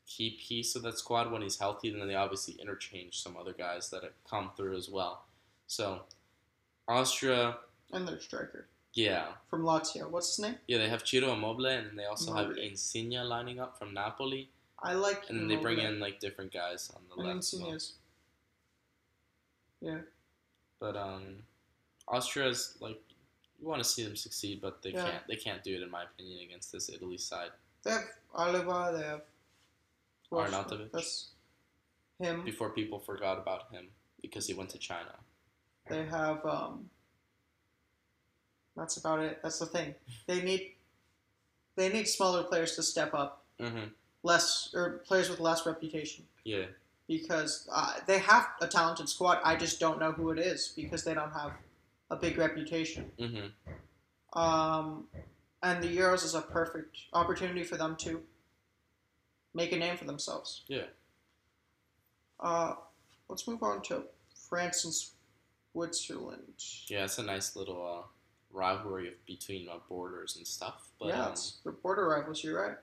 [0.07, 1.89] key piece of that squad when he's healthy.
[1.91, 5.25] And then they obviously interchange some other guys that have come through as well.
[5.67, 6.01] So
[6.87, 7.57] Austria,
[7.91, 10.09] And their striker yeah, from Lazio.
[10.09, 10.55] What's his name?
[10.67, 12.63] yeah, they have Ciro Immobile, and then they also have Immobile.
[12.63, 14.49] Insigne lining up from Napoli,
[14.83, 15.29] I like.
[15.29, 17.53] and then they bring in like different guys on the And left.
[17.53, 17.77] as well.
[19.93, 19.99] Yeah.
[20.79, 21.37] But um,
[22.07, 22.99] Austria's like
[23.61, 25.05] you want to see them succeed, but they Yeah.
[25.09, 25.27] can't.
[25.27, 27.51] They can't do it in my opinion against this Italy side.
[27.83, 28.97] They have Alaba.
[28.97, 29.21] They have.
[30.31, 30.91] Arnautovic.
[30.91, 31.29] That's
[32.19, 32.43] him.
[32.45, 33.89] Before people forgot about him
[34.21, 35.15] because he went to China.
[35.87, 36.45] They have.
[36.45, 36.89] um
[38.75, 39.39] That's about it.
[39.43, 39.95] That's the thing.
[40.27, 40.75] They need.
[41.75, 43.89] They need smaller players to step up, Mm-hmm.
[44.23, 46.25] less or players with less reputation.
[46.43, 46.65] Yeah.
[47.07, 49.39] because uh, they have a talented squad.
[49.43, 51.51] I just don't know who it is because they don't have
[52.11, 53.11] a big reputation.
[53.19, 54.39] Mm-hmm.
[54.39, 55.05] Um,
[55.63, 58.21] and the Euros is a perfect opportunity for them to
[59.53, 60.63] make a name for themselves.
[60.67, 60.83] Yeah.
[62.39, 62.75] Uh,
[63.29, 64.03] let's move on to
[64.49, 64.93] France and
[65.71, 66.63] Switzerland.
[66.87, 68.07] Yeah, it's a nice little uh,
[68.51, 70.89] rivalry of, between uh, borders and stuff.
[70.99, 72.43] But yeah, um, it's the border rivals.
[72.43, 72.77] You're right.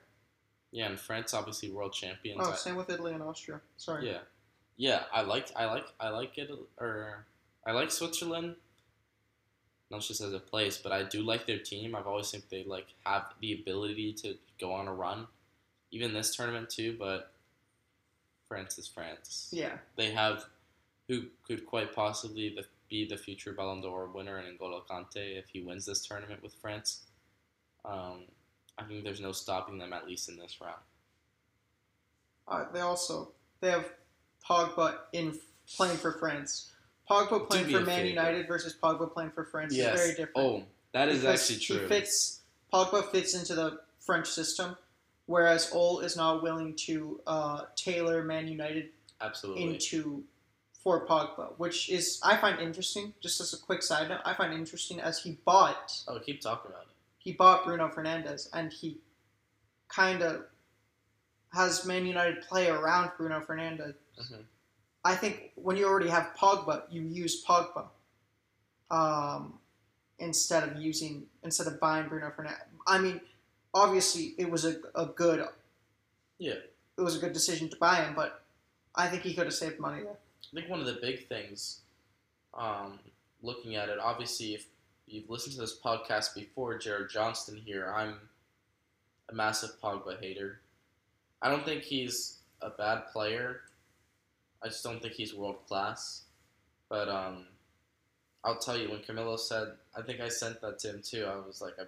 [0.71, 2.41] yeah, and France obviously world champions.
[2.43, 3.61] Oh, I- same with Italy and Austria.
[3.77, 4.07] Sorry.
[4.09, 4.19] Yeah,
[4.77, 5.03] yeah.
[5.13, 7.25] I like, I like, I like it, or
[7.65, 8.55] I like Switzerland.
[9.91, 11.95] Not just as a place, but I do like their team.
[11.95, 15.27] I've always think they like have the ability to go on a run,
[15.91, 16.95] even this tournament too.
[16.99, 17.31] But
[18.47, 19.49] France is France.
[19.51, 19.77] Yeah.
[19.95, 20.45] They have
[21.07, 25.49] who could quite possibly the, be the future Ballon d'Or winner in N'Golo Kante if
[25.51, 27.05] he wins this tournament with France.
[27.83, 28.25] Um,
[28.77, 30.81] I think there's no stopping them at least in this round.
[32.47, 33.89] Uh, they also they have
[34.47, 35.37] Pogba in
[35.75, 36.71] playing for France.
[37.09, 38.05] Pogba playing for Man.
[38.05, 40.31] United versus Pogba playing for France is very different.
[40.35, 41.79] Oh, that is actually true.
[41.81, 42.41] He fits
[42.73, 44.77] Pogba fits into the French system,
[45.25, 48.89] whereas Ole is not willing to uh, tailor Man United
[49.21, 49.63] Absolutely.
[49.73, 50.23] into
[50.83, 53.13] for Pogba, which is I find interesting.
[53.21, 56.71] Just as a quick side note, I find interesting as he bought oh, keep talking
[56.71, 56.93] about it.
[57.17, 58.97] he bought Bruno Fernandes and he
[59.89, 60.45] kind of
[61.53, 64.43] has Man United play around Bruno Fernandes Mhm.
[65.03, 67.85] I think when you already have Pogba, you use Pogba
[68.91, 69.53] um,
[70.19, 72.65] instead of using instead of buying Bruno Fernandes.
[72.85, 73.21] I mean,
[73.73, 75.45] obviously it was a, a good
[76.37, 76.53] Yeah.
[76.97, 78.43] it was a good decision to buy him, but
[78.95, 80.17] I think he could have saved money there.
[80.51, 81.81] I think one of the big things,
[82.53, 82.99] um,
[83.41, 84.65] looking at it, obviously, if
[85.07, 88.15] you've listened to this podcast before, Jared Johnston here, I'm
[89.29, 90.59] a massive Pogba hater.
[91.41, 93.61] I don't think he's a bad player.
[94.63, 96.23] I just don't think he's world class.
[96.89, 97.45] But um,
[98.43, 101.25] I'll tell you, when Camilo said, I think I sent that to him too.
[101.25, 101.83] I was like, I,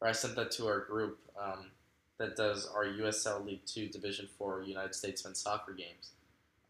[0.00, 1.66] or I sent that to our group um,
[2.18, 6.10] that does our USL League Two Division Four United States men's soccer games.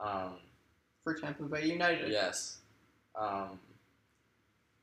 [0.01, 0.37] Um,
[1.03, 2.11] for Tampa Bay United.
[2.11, 2.59] Yes.
[3.15, 3.59] Um,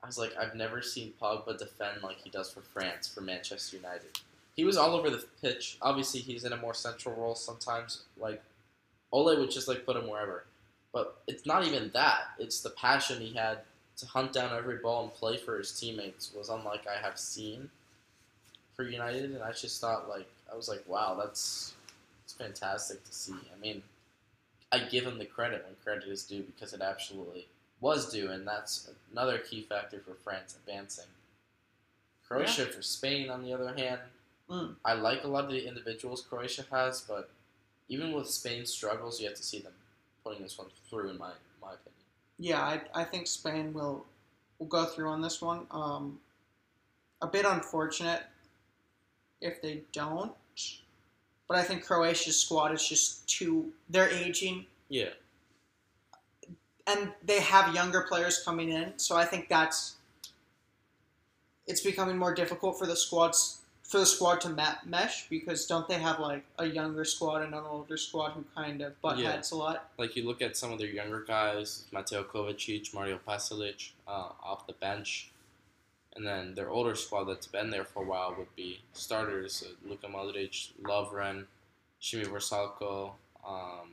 [0.02, 3.76] I was like, I've never seen Pogba defend like he does for France, for Manchester
[3.76, 4.18] United.
[4.54, 5.78] He was all over the pitch.
[5.80, 8.02] Obviously, he's in a more central role sometimes.
[8.18, 8.42] Like,
[9.12, 10.44] Ole would just like put him wherever.
[10.92, 12.30] But it's not even that.
[12.38, 13.58] It's the passion he had
[13.98, 17.70] to hunt down every ball and play for his teammates was unlike I have seen
[18.74, 19.30] for United.
[19.32, 21.74] And I just thought, like, I was like, wow, that's,
[22.24, 23.32] it's fantastic to see.
[23.32, 23.82] I mean,
[24.70, 27.46] I give him the credit when credit is due because it absolutely
[27.80, 31.06] was due, and that's another key factor for France advancing.
[32.26, 34.00] Croatia for Spain, on the other hand,
[34.52, 34.74] Mm.
[34.84, 37.30] I like a lot of the individuals Croatia has, but
[37.92, 39.72] even with Spain's struggles, you have to see them
[40.24, 41.92] putting this one through, in my my opinion.
[42.38, 44.06] Yeah, I, I think Spain will
[44.58, 45.66] will go through on this one.
[45.70, 46.18] Um,
[47.20, 48.22] a bit unfortunate
[49.42, 50.32] if they don't,
[51.46, 53.72] but I think Croatia's squad is just too.
[53.90, 55.10] They're aging, Yeah,
[56.86, 59.96] and they have younger players coming in, so I think that's
[61.66, 63.61] it's becoming more difficult for the squads
[63.92, 64.48] for the squad to
[64.86, 68.80] mesh because don't they have like a younger squad and an older squad who kind
[68.80, 69.32] of butt Yeah.
[69.32, 69.90] heads a lot?
[69.98, 74.66] like you look at some of their younger guys, Mateo Kovacic, Mario Pasalic, uh, off
[74.66, 75.30] the bench,
[76.16, 79.74] and then their older squad that's been there for a while would be starters: uh,
[79.86, 81.44] Luka Modric, Lovren,
[82.00, 83.12] Sime Vrsaljko,
[83.46, 83.90] um,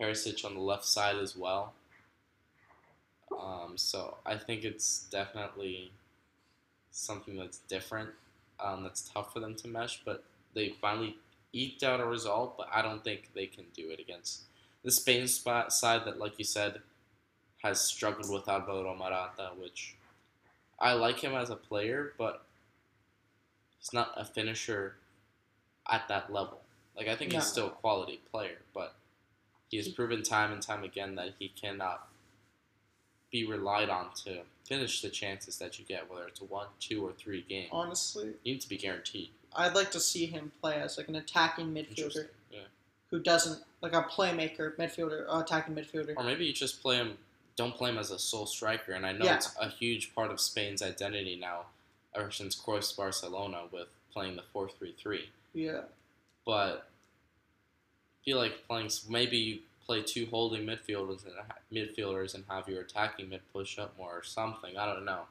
[0.00, 1.74] Perisic on the left side as well.
[3.36, 5.90] Um, so I think it's definitely
[6.92, 8.10] something that's different.
[8.60, 10.22] Um, that's tough for them to mesh, but
[10.54, 11.16] they finally
[11.52, 12.56] eked out a result.
[12.56, 14.42] But I don't think they can do it against
[14.84, 16.80] the Spain spot side that, like you said,
[17.62, 19.96] has struggled with Alvaro Morata, which
[20.78, 22.44] I like him as a player, but
[23.78, 24.96] he's not a finisher
[25.90, 26.60] at that level.
[26.96, 27.38] Like I think No.
[27.38, 28.94] he's still a quality player, but
[29.70, 32.08] he has proven time and time again that he cannot
[33.32, 37.04] be relied on to finish the chances that you get, whether it's a one, two,
[37.04, 37.66] or three game.
[37.72, 39.30] Honestly, You need to be guaranteed.
[39.56, 42.60] I'd like to see him play as like an attacking midfielder Yeah.
[43.10, 46.14] who doesn't like a playmaker midfielder, uh, attacking midfielder.
[46.16, 47.18] Or maybe you just play him.
[47.56, 48.92] Don't play him as a sole striker.
[48.92, 49.36] And I know Yeah.
[49.36, 51.66] it's a huge part of Spain's identity now,
[52.14, 55.30] ever since Cruyff's Barcelona with playing the four-three-three.
[55.54, 55.82] Yeah,
[56.46, 56.88] But
[58.20, 61.34] I feel like playing maybe you play two holding midfielders and
[61.72, 64.76] midfielders and have your attacking mid push up more or something.
[64.76, 65.22] I don't know.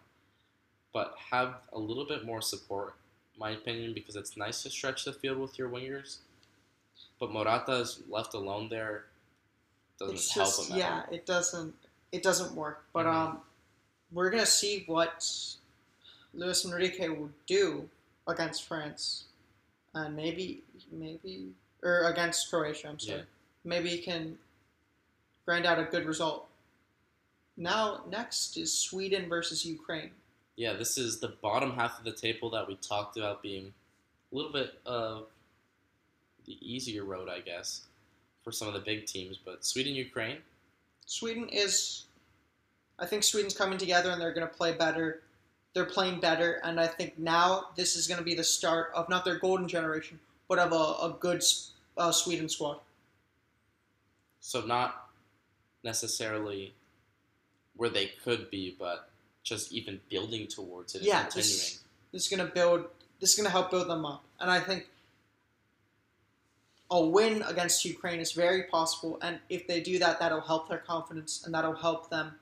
[0.94, 2.96] But have a little bit more support,
[3.34, 6.18] in my opinion, because it's nice to stretch the field with your wingers.
[7.20, 9.06] But Morata is left alone there.
[10.00, 10.78] Doesn't it's help just him.
[10.78, 11.76] yeah, it doesn't
[12.12, 12.84] it doesn't work.
[12.92, 13.14] But Mhm.
[13.14, 13.42] um,
[14.12, 15.26] we're gonna see what
[16.34, 17.90] Luis Enrique will do
[18.28, 19.26] against France,
[19.94, 22.90] and maybe maybe or against Croatia.
[22.90, 23.20] I'm sorry.
[23.20, 23.26] Yeah.
[23.64, 24.38] Maybe can
[25.46, 26.48] grind out a good result.
[27.58, 30.12] Now, next is Sweden versus Ukraine.
[30.56, 33.74] Yeah, this is the bottom half of the table that we talked about being
[34.32, 35.28] a little bit of
[36.46, 37.82] the easier road, I guess,
[38.44, 39.38] for some of the big teams.
[39.44, 40.38] But Sweden, Ukraine,
[41.06, 42.06] Sweden is,
[42.98, 45.22] I think Sweden's coming together and they're going to play better.
[45.74, 49.08] They're playing better, and I think now this is going to be the start of
[49.08, 50.20] not their golden generation,
[50.50, 51.42] but of a, a good
[51.98, 52.80] uh, Sweden squad.
[54.42, 55.08] So not
[55.84, 56.74] necessarily
[57.78, 59.10] where they could be, but
[59.44, 61.48] just even building towards it and Yeah, continuing.
[61.48, 61.80] this,
[62.12, 62.86] this is going to build.
[63.20, 64.88] This is going to help build them up, and I think
[66.90, 69.18] a win against Ukraine is very possible.
[69.22, 72.36] And if they do that, that'll help their confidence, and that'll help them.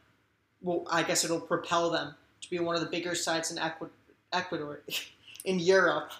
[0.62, 3.92] Well, I guess it'll propel them to be one of the bigger sides in Ecuador,
[4.34, 4.82] Ecuador
[5.46, 6.12] in Europe,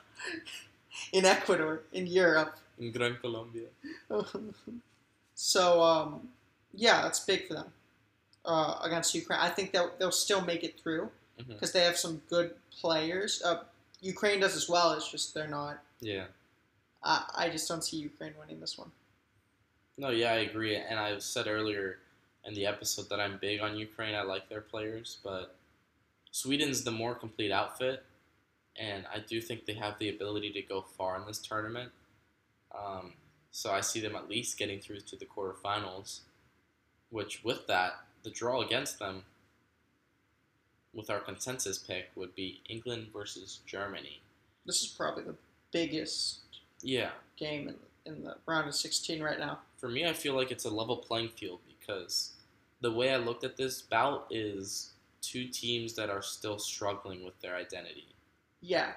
[1.14, 2.58] in Ecuador, in Europe.
[2.78, 3.68] In Gran Colombia.
[5.42, 6.28] so um,
[6.74, 7.68] yeah, that's big for them
[8.44, 9.40] uh, against Ukraine.
[9.40, 11.10] I think they'll they'll still make it through
[11.48, 13.42] because they have some good players.
[13.42, 13.64] Uh,
[14.02, 14.92] Ukraine does as well.
[14.92, 15.80] It's just they're not.
[16.02, 16.26] Yeah.
[17.02, 18.92] I I just don't see Ukraine winning this one.
[19.98, 20.76] No, yeah, I agree.
[20.76, 22.00] And I said earlier
[22.44, 24.16] in the episode that I'm big on Ukraine.
[24.16, 25.56] I like their players, but
[26.32, 28.04] Sweden's the more complete outfit,
[28.76, 31.92] and I do think they have the ability to go far in this tournament.
[32.78, 33.14] Um,
[33.52, 36.20] so I see them at least getting through to the quarterfinals,
[37.10, 39.24] which with that, the draw against them
[40.94, 44.22] with our consensus pick would be England versus Germany.
[44.66, 45.36] This is probably the
[45.72, 46.40] biggest
[46.82, 47.12] Yeah.
[47.38, 49.60] game in, in the round of 16 right now.
[49.78, 52.34] For me, I feel like it's a level playing field because
[52.82, 57.40] the way I looked at this bout is two teams that are still struggling with
[57.42, 58.08] their identity.
[58.62, 58.94] Yeah,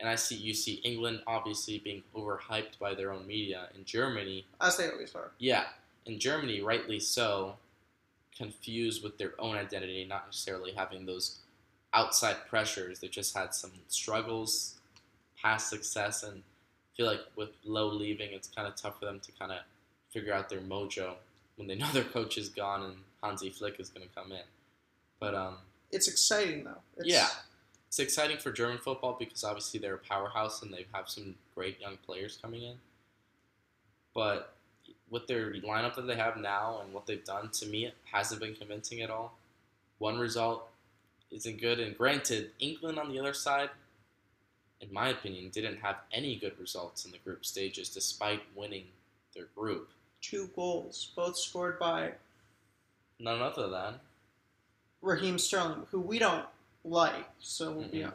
[0.00, 4.44] And I see you see England obviously being overhyped by their own media, and Germany,
[4.60, 5.30] as they always are.
[5.38, 5.64] yeah,
[6.06, 7.56] in Germany, rightly so,
[8.36, 11.38] confused with their own identity, not necessarily having those
[11.92, 13.00] outside pressures.
[13.00, 14.74] They just had some struggles,
[15.40, 19.20] past success, and I feel like with Löw leaving, it's kind of tough for them
[19.20, 19.58] to kind of
[20.10, 21.14] figure out their mojo
[21.56, 24.42] when they know their coach is gone and Hansi Flick is going to come in.
[25.20, 25.56] But um,
[25.90, 26.78] It's exciting though.
[26.96, 27.28] It's, Yeah.
[27.94, 31.80] It's exciting for German football because obviously they're a powerhouse and they have some great
[31.80, 32.74] young players coming in.
[34.12, 34.52] But
[35.08, 38.40] with their lineup that they have now and what they've done, to me, it hasn't
[38.40, 39.38] been convincing at all.
[39.98, 40.68] One result
[41.30, 43.70] isn't good, and granted, England on the other side,
[44.80, 48.86] in my opinion, didn't have any good results in the group stages despite winning
[49.36, 49.90] their group.
[50.20, 52.10] Two goals, both scored by
[53.20, 53.94] None other than
[55.00, 56.44] Raheem Sterling, who we don't
[56.84, 57.28] like.
[57.40, 57.88] So Mhm.
[57.92, 58.10] yeah,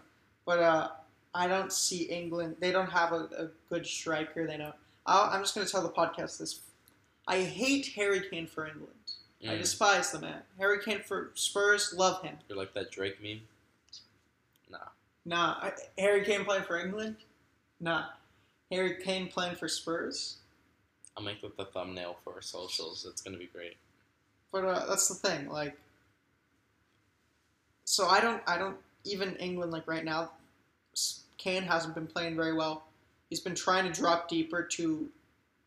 [0.45, 0.89] but uh,
[1.33, 2.55] I don't see England.
[2.59, 4.45] They don't have a, a good striker.
[4.47, 4.75] They don't.
[5.05, 6.61] I'll, I'm just going to tell the podcast this.
[7.27, 8.93] I hate Harry Kane for England.
[9.43, 10.41] I Mm, despise the man.
[10.57, 12.37] Harry Kane for Spurs, love him.
[12.49, 13.41] you're like that Drake meme.
[14.69, 14.77] Nah.
[15.25, 17.15] Nah, I, Harry Kane playing for England.
[17.79, 18.05] Nah,
[18.71, 20.37] Harry Kane playing for Spurs.
[21.15, 23.05] I'll make that the thumbnail for our socials.
[23.09, 23.77] It's gonna be great.
[24.51, 25.77] But uh, that's the thing, like.
[27.89, 30.29] So I don't, I don't even England like right now.
[31.39, 32.83] Kane hasn't been playing very well.
[33.31, 35.09] He's been trying to drop deeper to,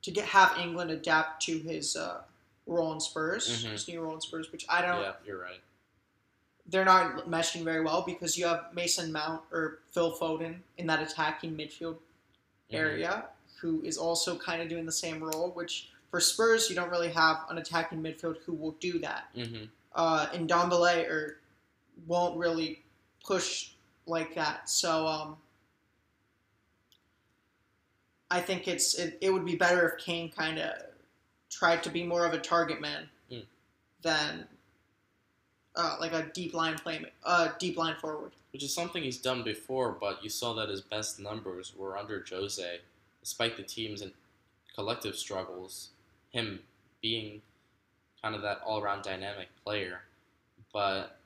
[0.03, 2.21] to get have England adapt to his uh,
[2.69, 3.71] role in Spurs, Mhm.
[3.73, 5.01] his new role in Spurs, which I don't.
[5.01, 5.61] Yeah, you're right.
[6.67, 11.03] They're not meshing very well because you have Mason Mount or Phil Foden in that
[11.03, 11.97] attacking midfield
[12.71, 12.79] Mhm.
[12.79, 13.25] area,
[13.61, 15.51] who is also kind of doing the same role.
[15.51, 19.25] Which for Spurs, you don't really have an attacking midfield who will do that.
[19.35, 19.71] Mhm.
[19.95, 21.39] uh, and Ndombele or
[22.07, 22.83] won't really
[23.25, 23.71] push
[24.07, 24.69] like that.
[24.69, 25.37] So um,
[28.31, 30.73] I think it's it, it would be better if Kane kind of
[31.51, 33.45] tried to be more of a target man Mm.
[34.03, 34.47] than
[35.77, 38.33] uh, like a deep line play uh, deep line forward.
[38.53, 42.23] Which is something he's done before, but you saw that his best numbers were under
[42.29, 42.81] Jose,
[43.21, 44.13] despite the team's and
[44.75, 45.91] collective struggles.
[46.31, 46.61] Him
[47.01, 47.41] being
[48.21, 50.03] kind of that all-around dynamic player,
[50.73, 51.19] but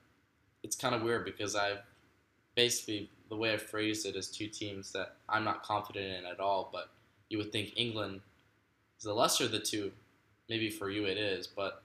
[0.66, 1.79] it's kind of weird because I've
[2.57, 6.40] basically the way I phrased it is two teams that I'm not confident in at
[6.40, 6.68] all.
[6.72, 6.88] But
[7.29, 8.20] you would think England
[8.98, 9.92] is the lesser of the two.
[10.48, 11.83] Maybe for you it is, but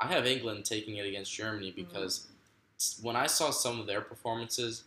[0.00, 2.26] I have England taking it against Germany because
[3.02, 4.84] when I saw some of their performances,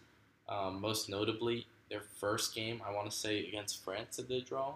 [0.50, 4.74] um, most notably their first game, I want to say against France, did they draw?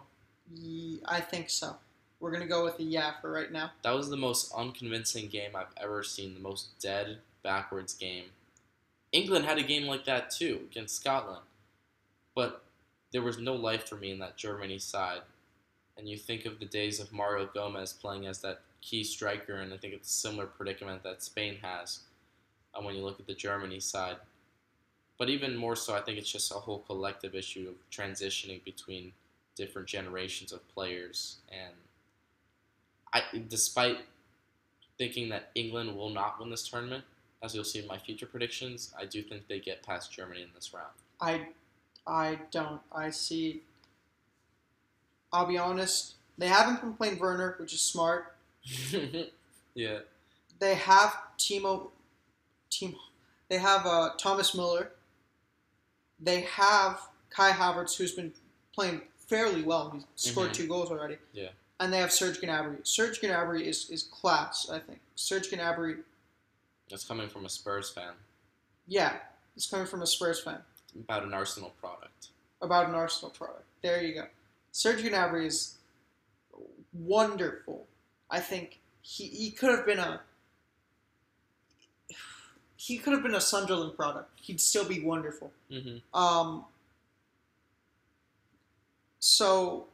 [0.56, 1.76] Ye- I think so.
[2.20, 3.72] We're gonna go with a yeah for right now.
[3.84, 8.26] That was the most unconvincing game I've ever seen, the most dead, backwards game.
[9.12, 11.42] England had a game like that too against Scotland,
[12.36, 12.64] but
[13.12, 15.22] there was no life for me in that Germany side.
[15.98, 19.74] And you think of the days of Mario Gomez playing as that key striker, and
[19.74, 22.00] I think it's a similar predicament that Spain has
[22.74, 24.18] uh, when you look at the Germany side.
[25.18, 29.12] But even more so, I think it's just a whole collective issue of transitioning between
[29.56, 31.38] different generations of players.
[31.52, 31.74] And
[33.14, 33.98] I, despite
[34.98, 37.04] thinking that England will not win this tournament,
[37.42, 40.50] as you'll see in my future predictions, I do think they get past Germany in
[40.54, 40.92] this round.
[41.22, 41.48] I
[42.08, 42.82] I don't.
[42.92, 43.62] I see.
[45.32, 46.16] I'll be honest.
[46.38, 48.36] They haven't been playing Werner, which is smart.
[49.76, 50.00] yeah.
[50.60, 51.90] They have Timo,
[52.70, 52.96] Team.
[53.50, 54.92] They have uh, Thomas Muller.
[56.20, 58.34] They have Kai Havertz, who's been
[58.74, 59.92] playing fairly well.
[59.92, 60.54] He's scored Mhm.
[60.54, 61.18] two goals already.
[61.34, 61.50] Yeah.
[61.80, 62.86] And they have Serge Gnabry.
[62.86, 65.00] Serge Gnabry is, is class, I think.
[65.16, 66.00] Serge Gnabry,
[66.90, 68.14] That's coming from a Spurs fan
[68.90, 69.14] yeah,
[69.56, 70.58] it's coming from a Spurs fan.
[71.00, 72.30] about an Arsenal product.
[72.62, 73.64] about an Arsenal product.
[73.82, 74.26] There you go.
[74.74, 75.78] Sergio Gnabry is
[76.92, 77.86] wonderful.
[78.30, 80.22] I think he, he could have been a
[82.76, 84.32] he could have been a Sunderland product.
[84.42, 85.52] He'd still be wonderful.
[85.72, 86.20] Mm-hmm.
[86.20, 86.66] Um,
[89.20, 89.88] so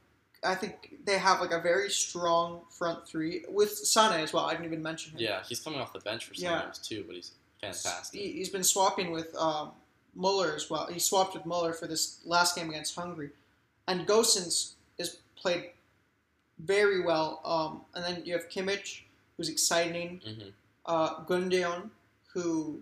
[0.45, 4.45] I think they have like a very strong front three with Sane as well.
[4.45, 5.19] I didn't even mention him.
[5.19, 6.61] Yeah, he's coming off the bench for some Yeah.
[6.63, 7.31] games too, but he's
[7.61, 8.19] fantastic.
[8.19, 9.71] He, he's been swapping with um,
[10.15, 10.87] Muller as well.
[10.87, 13.31] He swapped with Muller for this last game against Hungary,
[13.87, 15.71] and Gosens is played
[16.59, 17.41] very well.
[17.43, 19.01] Um, and then you have Kimmich,
[19.37, 20.21] who's exciting.
[20.25, 20.49] hmm
[20.85, 21.89] Uh, Gundogan,
[22.33, 22.81] who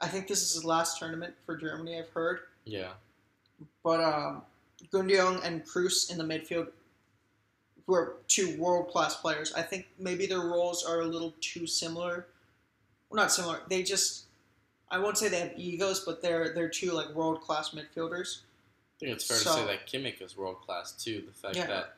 [0.00, 1.98] I think this is his last tournament for Germany.
[1.98, 2.94] I've heard, Yeah,
[3.84, 4.42] but um,
[4.92, 6.68] Gundogan and Kroos in the midfield
[7.86, 9.52] were two world class players.
[9.54, 12.26] I think maybe their roles are a little too similar.
[13.10, 13.60] Well, not similar.
[13.68, 14.24] They just
[14.90, 18.40] I won't say they have egos, but they're they're two like world class midfielders.
[18.96, 21.24] I think it's fair to say that Kimmich is world class too.
[21.26, 21.66] The fact Yeah.
[21.66, 21.96] that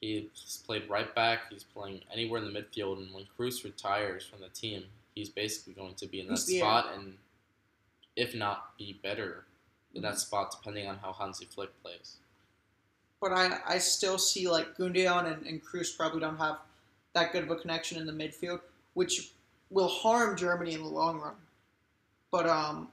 [0.00, 4.40] he's played right back, he's playing anywhere in the midfield, and when Kroos retires from
[4.40, 4.84] the team,
[5.14, 7.18] he's basically going to be in that He's spot, and
[8.16, 9.44] if not be better
[9.94, 12.16] in that spot, depending on how Hansi Flick plays.
[13.20, 16.58] But I, I still see like Gundogan and, and Kroos probably don't have
[17.14, 18.60] that good of a connection in the midfield,
[18.94, 19.32] which
[19.70, 21.34] will harm Germany in the long run.
[22.30, 22.88] But um,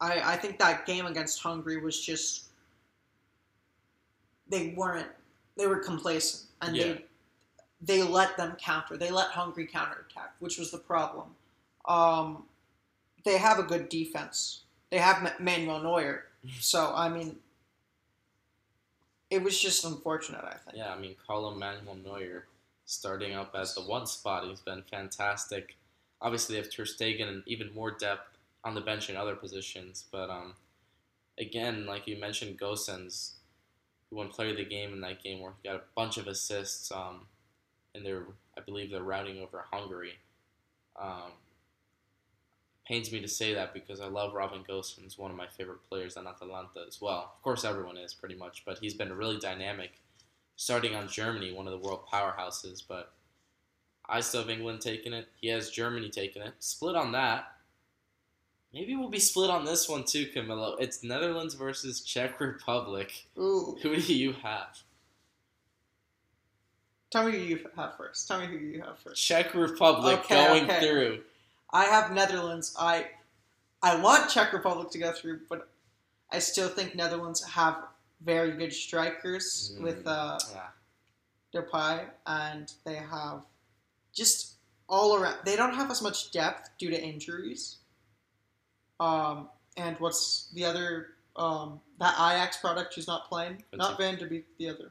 [0.00, 2.44] I I think that game against Hungary was just
[4.48, 5.08] they weren't
[5.56, 6.84] they were complacent and Yeah.
[6.84, 7.04] they
[7.80, 8.96] they let them counter.
[8.96, 11.34] They let Hungary counterattack, which was the problem.
[11.86, 12.44] Um,
[13.24, 14.62] they have a good defense.
[14.90, 16.24] They have Manuel Neuer,
[16.60, 17.36] so I mean,
[19.30, 20.44] it was just unfortunate.
[20.44, 20.76] I think.
[20.76, 22.46] Yeah, I mean, Colin Manuel Neuer
[22.86, 25.76] starting up as the one spot, he's been fantastic.
[26.22, 30.04] Obviously, they have Ter Stegen and even more depth on the bench in other positions.
[30.10, 30.54] But um,
[31.38, 33.32] again, like you mentioned, Gosens,
[34.08, 36.26] who won player of the game in that game where he got a bunch of
[36.26, 36.90] assists.
[36.90, 37.26] Um,
[37.94, 38.24] and they're,
[38.56, 40.14] I believe, they're routing over Hungary.
[41.00, 41.32] Um,
[42.86, 46.16] pains me to say that because I love Robin Gosens, one of my favorite players
[46.16, 47.32] on Atalanta as well.
[47.36, 50.00] Of course, everyone is pretty much, but he's been really dynamic
[50.56, 53.12] starting on Germany, one of the world powerhouses, but
[54.08, 55.28] I still have England taking it.
[55.40, 56.54] He has Germany taking it.
[56.60, 57.52] Split on that.
[58.72, 60.76] Maybe we'll be split on this one too, Camilo.
[60.78, 63.26] It's Netherlands versus Czech Republic.
[63.38, 64.78] Ooh, Who do you have?
[67.10, 68.28] tell me who you have first.
[68.28, 69.22] Tell me who you have first.
[69.24, 70.80] Czech Republic Okay, going okay.
[70.80, 71.20] through.
[71.76, 72.74] I have Netherlands.
[72.78, 72.94] I
[73.82, 75.68] I want Czech Republic to go through, but
[76.32, 77.76] I still think Netherlands have
[78.22, 79.46] very good strikers
[79.76, 79.82] Mm.
[79.82, 80.68] with uh, Yeah.
[81.54, 81.96] Depay,
[82.26, 83.44] and they have
[84.20, 84.54] just
[84.88, 85.38] all around.
[85.44, 87.62] They don't have as much depth due to injuries.
[88.98, 91.08] Um, and what's the other?
[91.36, 93.62] Um, that Ajax product who's not playing.
[93.74, 94.88] Not Van der Beek, the other.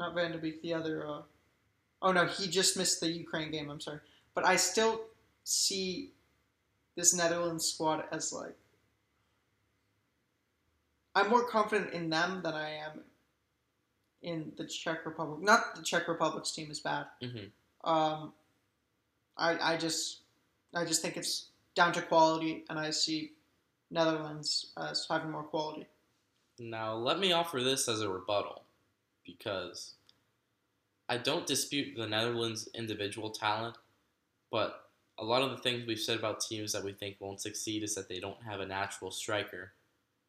[0.00, 1.06] Not Van der Beek, the other.
[1.06, 1.22] Uh,
[2.02, 3.70] oh no, he just missed the Ukraine game.
[3.70, 4.00] I'm sorry,
[4.34, 5.02] but I still
[5.44, 6.10] see
[6.96, 8.56] this Netherlands squad as like.
[11.14, 13.00] I'm more confident in them than I am
[14.22, 15.40] in the Czech Republic.
[15.42, 17.06] Not the Czech Republic's team is bad.
[17.22, 17.46] hmm
[17.84, 18.32] Um,
[19.36, 20.22] I I just
[20.74, 23.32] I just think it's down to quality, and I see
[23.90, 25.86] Netherlands as having more quality.
[26.58, 28.62] Now, let me offer this as a rebuttal
[29.24, 29.94] because
[31.08, 33.76] I don't dispute the Netherlands' individual talent,
[34.50, 34.88] but
[35.18, 37.94] a lot of the things we've said about teams that we think won't succeed is
[37.94, 39.72] that they don't have a natural striker.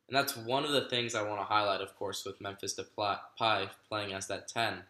[0.07, 3.69] And that's one of the things I want to highlight, of course, with Memphis Depay
[3.89, 4.83] playing as that 10.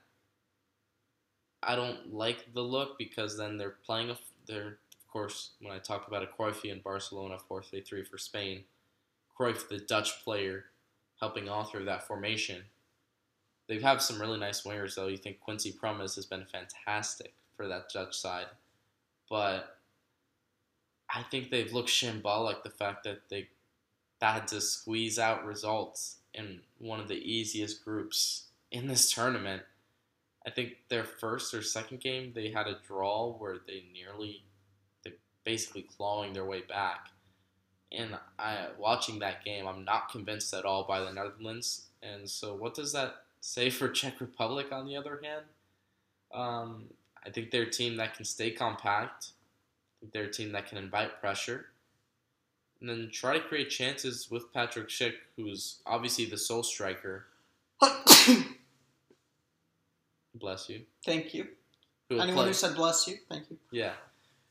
[1.66, 4.18] I don't like the look because then they're playing a.
[4.46, 8.18] They're of course when I talk about a Cruyff in Barcelona four three three for
[8.18, 8.64] Spain,
[9.38, 10.66] Cruyff the Dutch player,
[11.20, 12.64] helping author that formation.
[13.68, 15.08] They have some really nice wingers though.
[15.08, 18.48] You think Quincy Promes has been fantastic for that Dutch side,
[19.30, 19.78] but
[21.14, 22.64] I think they've looked shambolic.
[22.64, 23.50] The fact that they
[24.22, 29.64] had to squeeze out results in one of the easiest groups in this tournament.
[30.46, 34.44] I think their first or second game they had a draw where they nearly
[35.04, 35.14] they
[35.44, 37.10] basically clawing their way back.
[37.92, 41.86] And I watching that game, I'm not convinced at all by the Netherlands.
[42.04, 44.68] And so, what does that say for Czech Republic?
[44.72, 45.46] On the other hand,
[46.34, 46.86] um,
[47.26, 49.32] I think they're a team that can stay compact.
[49.32, 51.68] I think they're a team that can invite pressure,
[52.80, 57.26] and then try to create chances with Patrick Schick, who's obviously the sole striker.
[60.36, 60.82] Bless you.
[61.06, 61.48] Thank you.
[62.10, 63.58] Who Anyone play- who said bless you, thank you.
[63.72, 63.94] Yeah.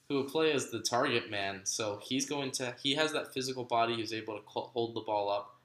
[0.09, 1.61] Who will play as the target man.
[1.65, 3.95] So he's going to, he has that physical body.
[3.97, 5.57] He's able to hold the ball up.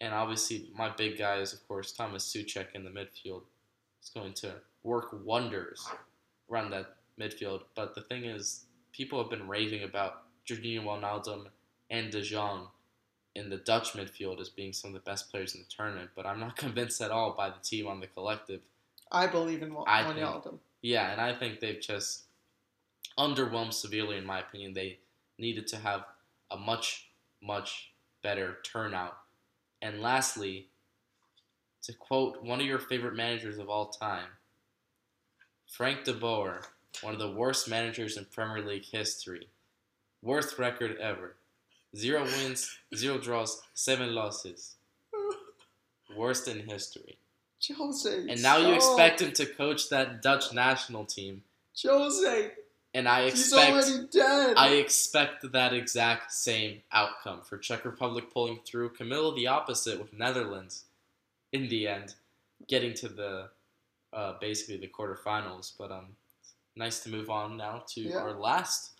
[0.00, 3.42] And obviously, my big guy is, of course, Tomas Soucek in the midfield.
[4.00, 5.86] He's going to work wonders
[6.50, 7.62] around that midfield.
[7.74, 11.46] But the thing is, people have been raving about Georginio Wijnaldum
[11.90, 12.68] and De Jong
[13.34, 16.24] in the Dutch midfield as being some of the best players in the tournament, but
[16.24, 18.60] I'm not convinced at all by the team on the collective.
[19.10, 20.58] I believe in Wa- I think- Wijnaldum.
[20.82, 22.24] Yeah, and I think they've just
[23.18, 24.72] underwhelmed severely, in my opinion.
[24.72, 24.98] They
[25.36, 26.04] needed to have
[26.50, 27.08] a much,
[27.42, 27.90] much
[28.22, 29.16] better turnout.
[29.82, 30.68] And lastly,
[31.82, 34.28] to quote one of your favorite managers of all time,
[35.76, 36.62] Frank de Boer,
[37.02, 39.48] one of the worst managers in Premier League history.
[40.22, 41.34] Worst record ever.
[41.94, 44.76] Zero wins, zero draws, seven losses.
[46.16, 47.18] Worst in history.
[47.76, 48.26] Jose.
[48.26, 51.42] And now you expect him to coach that Dutch national team.
[51.84, 52.52] Jose.
[52.94, 54.54] And I He's expect already dead.
[54.56, 58.94] I expect that exact same outcome for Czech Republic pulling through.
[58.94, 60.84] Camilo the opposite with Netherlands
[61.52, 62.14] in the end,
[62.66, 63.50] getting to the
[64.16, 65.72] uh, basically the quarterfinals.
[65.78, 66.06] But um,
[66.74, 68.18] nice to move on now to Yeah.
[68.22, 68.92] our last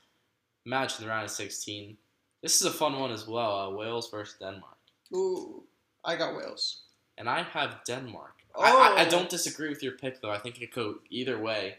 [0.65, 1.97] match in the round of 16.
[2.43, 3.59] This is a fun one as well.
[3.59, 4.77] Uh, Wales versus Denmark,
[5.15, 5.63] Ooh,
[6.05, 6.83] I got Wales.
[7.19, 8.35] and I have Denmark.
[8.55, 9.11] I, I, I Oh.
[9.11, 10.31] don't disagree with your pick though.
[10.31, 11.77] I think it could go either way.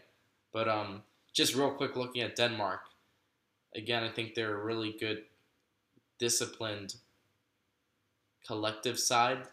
[0.52, 2.80] But um, just real quick, looking at Denmark,
[3.76, 5.24] again, I think they're a really good,
[6.18, 6.96] disciplined,
[8.46, 9.46] collective side,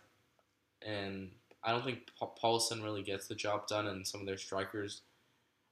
[0.81, 1.31] and
[1.65, 3.87] I don't think Poulsen really gets the job done.
[3.87, 5.01] And some of their strikers,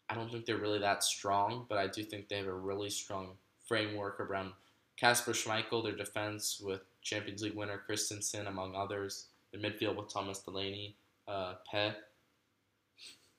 [0.10, 1.66] I don't think they're really that strong.
[1.70, 3.34] But I do think they have a really strong
[3.66, 4.54] framework around
[4.98, 9.28] Kasper Schmeichel, their defense with Champions League winner Christensen, among others.
[9.52, 10.96] The midfield with Thomas Delaney
[11.28, 11.92] uh, Pe,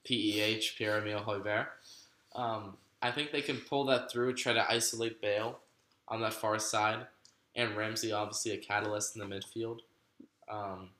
[0.04, 1.66] P-E-H, Pierre-Emile Hojbjerg.
[2.34, 5.58] Um, I think they can pull that through, try to isolate Bale
[6.08, 7.06] on that far side,
[7.54, 9.80] and Ramsey obviously a catalyst in the midfield.
[10.48, 10.90] Um,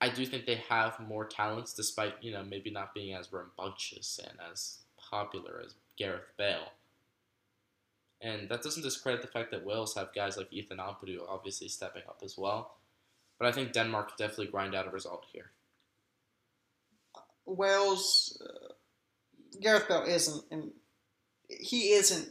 [0.00, 4.20] I do think they have more talents, despite you know maybe not being as rambunctious
[4.22, 4.78] and as
[5.10, 6.72] popular as Gareth Bale.
[8.20, 12.02] And that doesn't discredit the fact that Wales have guys like Ethan Ampadu obviously stepping
[12.08, 12.76] up as well.
[13.38, 15.50] But I think Denmark definitely grind out a result here.
[17.44, 18.72] Wales, uh,
[19.60, 20.72] Gareth Bale isn't,
[21.48, 22.28] he isn't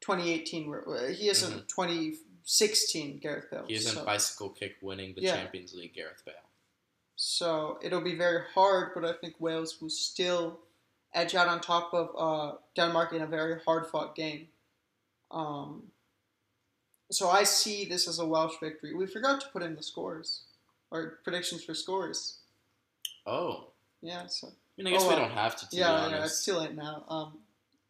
[0.00, 0.74] 2018.
[0.74, 1.66] Uh, he isn't mm-hmm.
[1.66, 2.14] 20
[2.50, 3.64] 16 Gareth Bale.
[3.68, 4.02] He is so.
[4.06, 5.36] bicycle kick winning the yeah.
[5.36, 6.34] Champions League Gareth Bale.
[7.14, 10.58] So it'll be very hard, but I think Wales will still
[11.12, 14.48] edge out on top of uh, Denmark in a very hard fought game.
[15.30, 15.88] Um,
[17.10, 18.94] so I see this as a Welsh victory.
[18.94, 20.44] We forgot to put in the scores
[20.90, 22.38] or predictions for scores.
[23.26, 23.72] Oh.
[24.00, 24.24] Yeah.
[24.26, 24.46] So.
[24.46, 25.68] I mean, I guess oh, we well, don't have to.
[25.68, 26.24] to yeah, yeah.
[26.24, 27.04] It's too late now.
[27.10, 27.40] Um,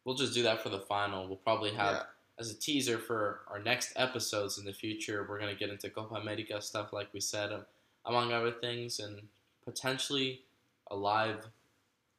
[0.03, 1.27] we'll just do that for the final.
[1.27, 1.93] We'll probably have.
[1.93, 2.03] Yeah
[2.39, 5.25] as a teaser for our next episodes in the future.
[5.27, 7.65] We're gonna get into Copa America stuff, like we said, um,
[8.05, 9.21] among other things, and
[9.65, 10.41] potentially
[10.89, 11.47] a live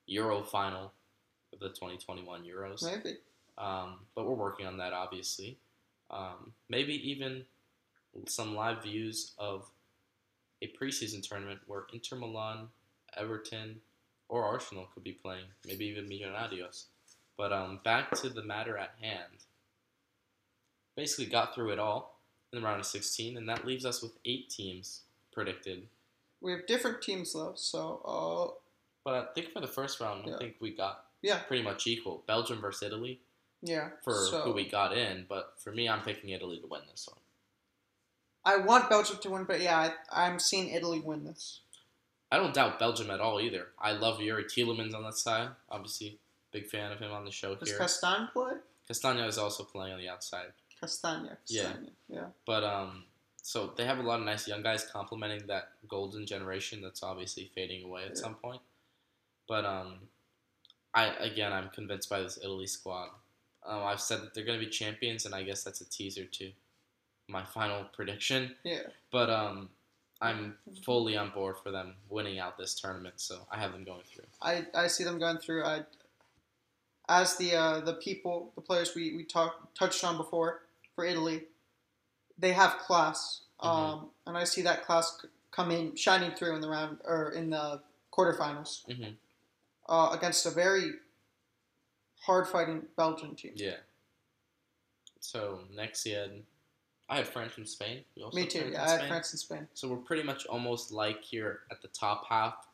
[0.07, 0.93] Euro final
[1.53, 2.83] of the 2021 Euros.
[2.83, 3.19] maybe.
[3.57, 5.59] Um, but we're working on that, obviously.
[6.11, 7.45] Um, maybe even
[8.27, 9.71] some live views of
[10.63, 12.69] a preseason tournament where Inter Milan,
[13.17, 13.81] Everton,
[14.29, 15.45] or Arsenal could be playing.
[15.67, 16.85] Maybe even Millonarios.
[17.37, 19.45] But um, back to the matter at hand.
[21.01, 22.21] Basically, got through it all
[22.53, 25.01] in the round of 16, and that leaves us with eight teams
[25.33, 25.87] predicted.
[26.43, 28.53] We have different teams though, so uh,
[29.03, 31.39] But I think for the first round, I think we got Yeah.
[31.39, 32.23] pretty much equal.
[32.27, 33.19] Belgium versus Italy.
[33.63, 33.91] yeah.
[34.05, 37.09] for so, who we got in, but for me, I'm picking Italy to win this
[37.11, 37.21] one.
[38.45, 39.79] I want Belgium to win, but yeah,
[40.11, 41.61] I, I'm seeing Italy win this.
[42.31, 43.69] I don't doubt Belgium at all either.
[43.79, 45.49] I love Yuri Tielemans on that side.
[45.71, 46.19] Obviously,
[46.53, 47.79] big fan of him on the show Does here.
[47.79, 48.53] Castan play?
[48.87, 50.47] Castagna is also playing on the outside,
[50.81, 51.37] Castagna.
[51.47, 51.73] Yeah.
[52.09, 52.27] Yeah.
[52.47, 53.05] but um,
[53.43, 57.51] so they have a lot of nice young guys complementing that golden generation that's obviously
[57.55, 58.23] fading away at Yeah.
[58.23, 58.61] some point.
[59.49, 60.01] But um,
[60.95, 63.09] I again, I'm convinced by this Italy squad.
[63.67, 66.25] Um, I've said that they're going to be champions, and I guess that's a teaser
[66.25, 66.51] to
[67.29, 68.55] my final prediction.
[68.65, 68.83] Yeah.
[69.13, 69.69] But um,
[70.23, 74.03] I'm fully on board for them winning out this tournament, so I have them going
[74.11, 74.25] through.
[74.41, 75.65] I, I see them going through.
[75.65, 75.85] I,
[77.09, 80.63] as the uh, the people, the players we, we talked touched on before
[81.01, 81.45] for Italy,
[82.37, 83.67] they have class, Mhm.
[83.67, 87.49] um, and I see that class c- coming shining through in the round or in
[87.51, 87.83] the
[88.13, 89.15] quarterfinals hmm
[89.89, 90.93] uh, against a very
[92.27, 93.55] hard fighting Belgian team.
[93.57, 93.79] Yeah.
[95.21, 96.45] So next, you had
[97.09, 98.05] I had France and Spain.
[98.35, 98.71] Me too.
[98.73, 99.09] Yeah, I had Spain?
[99.09, 99.69] France and Spain.
[99.75, 102.69] So we're pretty much almost like here at the top half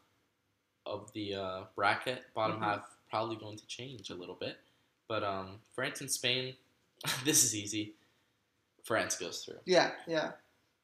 [0.85, 2.24] of the uh, bracket.
[2.35, 2.64] Bottom Mhm.
[2.64, 4.59] half probably going to change a little bit,
[5.09, 6.57] but um, France and Spain.
[7.24, 7.95] this is easy.
[8.87, 9.59] France goes through.
[9.64, 10.32] Yeah, yeah.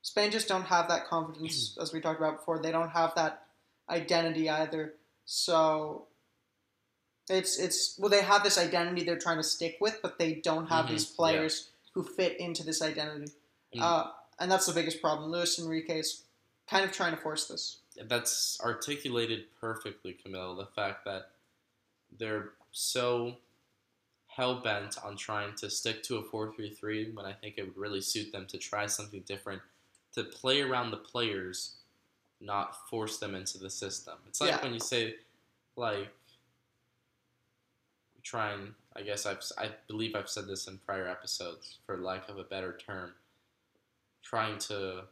[0.03, 2.59] Spain just don't have that confidence, as we talked about before.
[2.61, 3.45] They don't have that
[3.89, 4.95] identity either.
[5.25, 6.07] So
[7.31, 10.67] it's it's well, they have this identity they're trying to stick with, but they don't
[10.69, 11.17] have Mhm, these yeah.
[11.17, 13.31] players who fit into this identity.
[13.75, 13.83] Mm.
[13.83, 15.31] Uh, and that's the biggest problem.
[15.31, 16.25] Luis Enrique is
[16.69, 17.79] kind of trying to force this.
[18.03, 20.57] That's articulated perfectly, Camilo.
[20.57, 21.31] The fact that
[22.19, 23.37] they're so
[24.35, 27.65] hell bent on trying to stick to a 4 3 3 when I think it
[27.67, 29.61] would really suit them to try something different,
[30.15, 31.77] to play around the players,
[32.41, 34.15] not force them into the system.
[34.27, 34.63] It's like Yeah.
[34.63, 35.17] when you say,
[35.77, 36.09] like,
[38.15, 41.99] we try and, I guess I've, I believe I've said this in prior episodes, for
[41.99, 43.13] lack of a better term,
[44.23, 45.05] trying to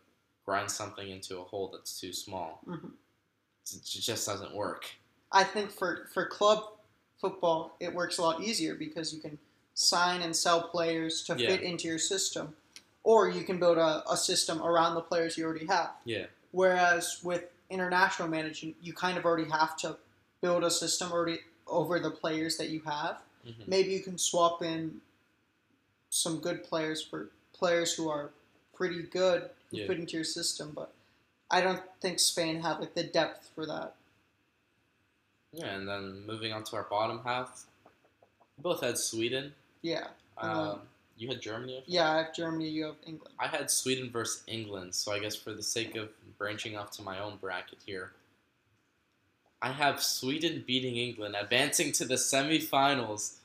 [0.47, 2.63] grind something into a hole that's too small.
[2.67, 2.93] Mhm.
[3.73, 4.87] It just doesn't work.
[5.31, 6.80] I think for for club
[7.21, 9.39] football, it works a lot easier because you can
[9.75, 11.49] sign and sell players to Yeah.
[11.51, 12.57] fit into your system,
[13.05, 15.91] or you can build a, a system around the players you already have.
[16.05, 16.27] Yeah.
[16.53, 19.97] Whereas with international managing, you kind of already have to
[20.41, 23.23] build a system already over the players that you have.
[23.47, 23.69] Mhm.
[23.69, 25.01] Maybe you can swap in
[26.11, 28.31] some good players for players who are
[28.75, 29.87] pretty good who Yeah.
[29.87, 30.93] fit into your system, but
[31.51, 33.95] I don't think Spain have like the depth for that.
[35.53, 37.67] Yeah, and then moving on to our bottom half,
[38.57, 39.53] we both had Sweden.
[39.83, 40.81] Yeah, And Um,
[41.17, 41.83] you had Germany.
[41.87, 42.11] Yeah.
[42.11, 42.69] I have Germany.
[42.69, 43.35] You have England.
[43.39, 47.03] I had Sweden versus England, so I guess for the sake of branching off to
[47.03, 48.13] my own bracket here,
[49.61, 53.37] I have Sweden beating England, advancing to the semifinals.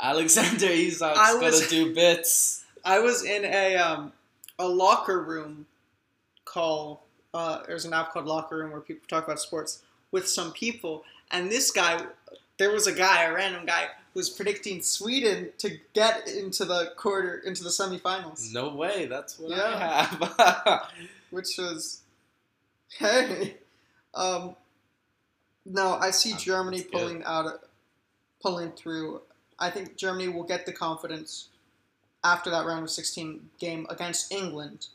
[0.00, 2.64] Alexander Isak's I gonna do bits.
[2.84, 4.12] I was in a um,
[4.58, 5.66] a locker room
[6.44, 7.06] call.
[7.32, 9.82] Uh, there's an app called Locker Room where people talk about sports
[10.12, 12.00] with some people, and this guy,
[12.58, 16.92] there was a guy, a random guy, who was predicting Sweden to get into the
[16.96, 20.08] quarter, into the semifinals, No way, that's what Yeah.
[20.38, 20.82] I have.
[21.30, 22.02] which was,
[22.98, 23.56] hey,
[24.14, 24.54] um,
[25.66, 26.98] no, I see Germany that's good.
[27.00, 27.60] pulling out,
[28.40, 29.22] pulling through.
[29.58, 31.48] I think Germany will get the confidence
[32.22, 34.88] after that round of 16 game against England,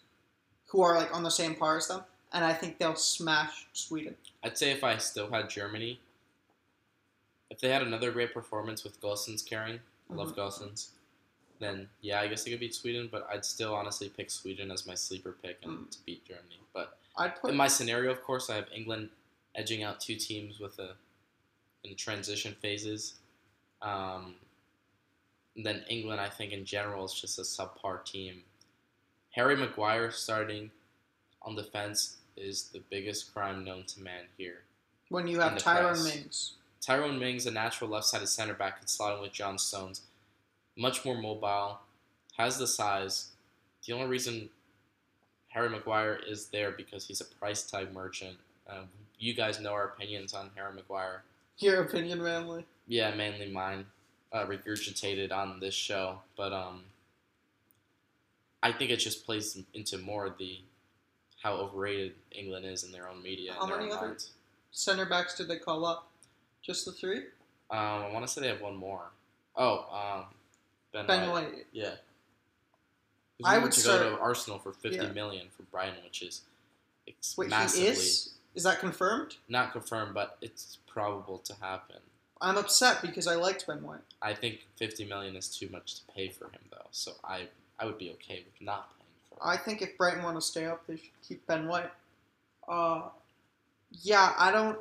[0.67, 2.01] who are like on the same par as them,
[2.31, 4.15] and I think they'll smash Sweden.
[4.43, 5.99] I'd say if I still had Germany,
[7.49, 9.79] if they had another great performance with Gosens carrying,
[10.09, 10.89] I love Gosens,
[11.59, 14.85] then yeah, I guess they could beat Sweden, but I'd still honestly pick Sweden as
[14.87, 15.91] my sleeper pick and Mm.
[15.91, 16.59] to beat Germany.
[16.73, 19.09] But I'd put in my scenario, of course, I have England
[19.55, 20.95] edging out two teams with a
[21.83, 23.15] in transition phases.
[23.81, 24.35] Um,
[25.55, 28.43] then England, I think in general, is just a subpar team.
[29.31, 30.71] Harry Maguire starting
[31.41, 34.63] on defense is the biggest crime known to man here.
[35.09, 36.03] when you have in the Tyrone press.
[36.15, 36.53] Mings.
[36.81, 40.01] Tyrone Mings, a natural left-sided center back, can slot in with John Stones.
[40.77, 41.79] Much more mobile,
[42.37, 43.31] has the size.
[43.85, 44.49] The only reason
[45.49, 48.37] Harry Maguire is there because he's a price tag merchant.
[48.69, 51.23] Um, you guys know our opinions on Harry Maguire.
[51.57, 52.65] Your opinion, Manly?
[52.87, 53.85] Yeah, mainly mine,
[54.31, 56.19] uh, regurgitated on this show.
[56.37, 56.83] But um,
[58.63, 60.59] I think it just plays into more of the
[61.43, 64.17] how overrated England is in their own media How many other-.
[64.71, 66.08] Center backs did they call up?
[66.61, 67.19] Just the three?
[67.71, 69.11] Um, I want to say they have one more.
[69.55, 69.85] Oh,
[70.19, 70.25] um,
[70.93, 71.51] Ben, Ben White.
[71.53, 71.65] White.
[71.71, 71.95] Yeah.
[73.43, 75.11] I I would to start- go to Arsenal for fifty Yeah.
[75.11, 76.41] million for Brighton, which is
[77.07, 78.33] ex- Wait, massively he is?
[78.55, 79.37] Is that confirmed?
[79.47, 81.97] not confirmed, but it's probable to happen.
[82.41, 84.01] I'm upset because I liked Ben White.
[84.21, 86.87] I think fifty million is too much to pay for him, though.
[86.91, 87.47] So I
[87.79, 89.41] I would be okay with not paying for him.
[89.41, 91.91] I think if Brighton want to stay up, they should keep Ben White.
[92.67, 93.09] Uh,
[93.91, 94.77] yeah, I don't.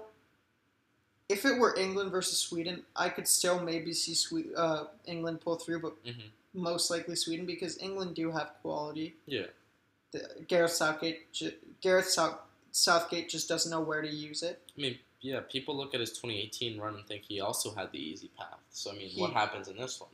[1.29, 5.57] If it were England versus Sweden, I could still maybe see Swe- uh, England pull
[5.57, 6.31] through, but Mhm.
[6.55, 9.15] most likely Sweden because England do have quality.
[9.27, 9.47] Yeah.
[10.13, 12.41] The, Gareth Southgate, ju- Gareth South,
[12.73, 14.63] Southgate just doesn't know where to use it.
[14.77, 17.99] I mean, yeah, people look at his 2018 run and think he also had the
[17.99, 18.61] easy path.
[18.71, 20.11] So I mean, He- what happens in this one?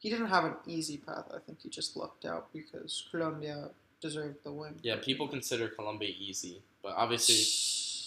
[0.00, 1.30] He didn't have an easy path.
[1.32, 3.70] I think he just lucked out because Colombia
[4.00, 4.80] deserved the win.
[4.82, 7.36] Yeah, people consider Colombia easy, but obviously,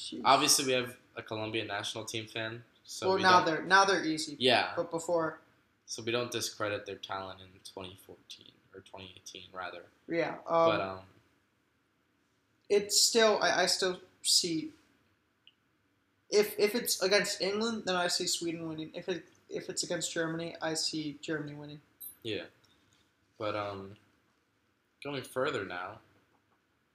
[0.06, 0.22] Sheesh.
[0.24, 2.64] obviously we have a Colombian national team fan.
[2.84, 4.36] So well, we now they're now they're easy.
[4.40, 5.40] yeah, But before,
[5.88, 9.84] so we don't discredit their talent in 2014 or 2018 rather.
[10.08, 10.36] yeah.
[10.48, 11.00] Um, but um,
[12.70, 14.70] it's still I, I still see
[16.30, 18.92] if if it's against England then I see Sweden winning.
[18.94, 21.80] If it if it's against Germany, I see Germany winning.
[22.24, 22.44] yeah,
[23.40, 23.96] but um,
[25.04, 26.00] going further now,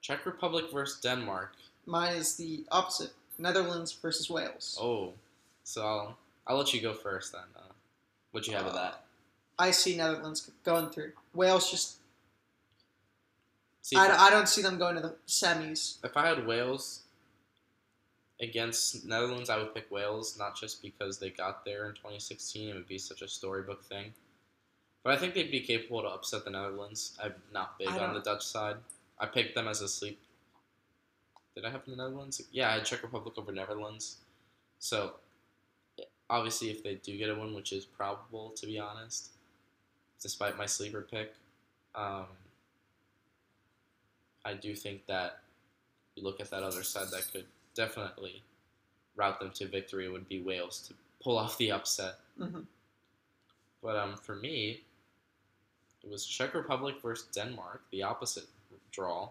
[0.02, 1.54] Czech Republic versus Denmark.
[1.86, 3.12] Mine is the opposite.
[3.38, 4.78] Netherlands versus Wales.
[4.80, 5.14] Oh,
[5.64, 7.42] so I'll I'll let you go first then.
[7.56, 7.72] Uh,
[8.32, 9.04] what you have of that?
[9.58, 11.12] I see Netherlands going through.
[11.34, 11.96] Wales just
[13.82, 15.96] See, I, I, I don't see them going to the semis.
[16.04, 17.00] if I had Wales
[18.40, 22.68] against Netherlands, I would pick Wales, not just because they got there in 2016.
[22.68, 24.12] It would be such a storybook thing,
[25.02, 27.18] But I think they'd be capable to upset the Netherlands.
[27.22, 28.76] I'm not big on the Dutch side.
[29.18, 30.18] I picked them as a sleep.
[31.54, 32.40] Did I have the Netherlands?
[32.52, 34.18] Yeah, I had Czech Republic over Netherlands.
[34.78, 35.14] So,
[36.28, 39.30] obviously, if they do get a win, which is probable to be honest,
[40.22, 41.34] despite my sleeper pick,
[41.94, 42.26] um,
[44.44, 45.40] I do think that
[46.14, 48.42] you look at that other side that could definitely
[49.16, 52.14] route them to victory would be Wales to pull off the upset.
[52.38, 52.60] hmm
[53.82, 54.82] But um, for me,
[56.02, 58.46] it was Czech Republic versus Denmark, the opposite
[58.92, 59.28] draw.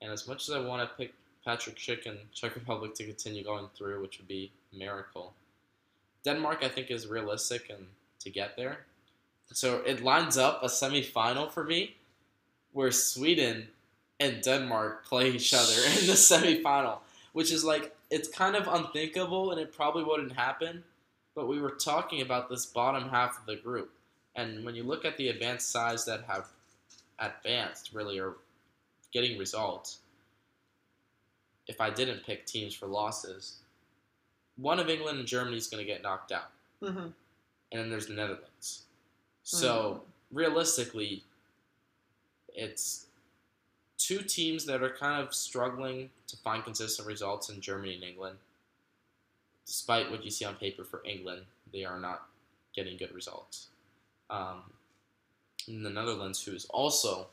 [0.00, 3.42] And as much as I want to pick Patrick Schick and Czech Republic to continue
[3.44, 5.32] going through, which would be a miracle,
[6.24, 7.86] Denmark I think is realistic and
[8.20, 8.80] to get there.
[9.52, 11.96] So it lines up a semifinal for me,
[12.72, 13.68] where Sweden
[14.20, 16.98] and Denmark play each other in the semifinal,
[17.32, 20.84] which is like it's kind of unthinkable and it probably wouldn't happen
[21.38, 23.92] but we were talking about this bottom half of the group.
[24.34, 26.48] And when you look at the advanced sides that have
[27.20, 28.34] advanced, really, are
[29.12, 29.98] getting results,
[31.66, 33.56] if I didn't pick teams for losses,
[34.56, 36.50] one of England and Germany is going to get knocked out.
[36.82, 37.12] hmm And
[37.72, 38.82] then there's the Netherlands.
[39.44, 41.22] So, realistically,
[42.54, 43.06] it's
[43.96, 48.36] two teams that are kind of struggling to find consistent results in Germany and England
[49.68, 51.42] despite what you see on paper for England,
[51.74, 52.22] they are not
[52.74, 53.66] getting good results.
[54.30, 54.62] Um,
[55.68, 57.26] in the Netherlands, who is also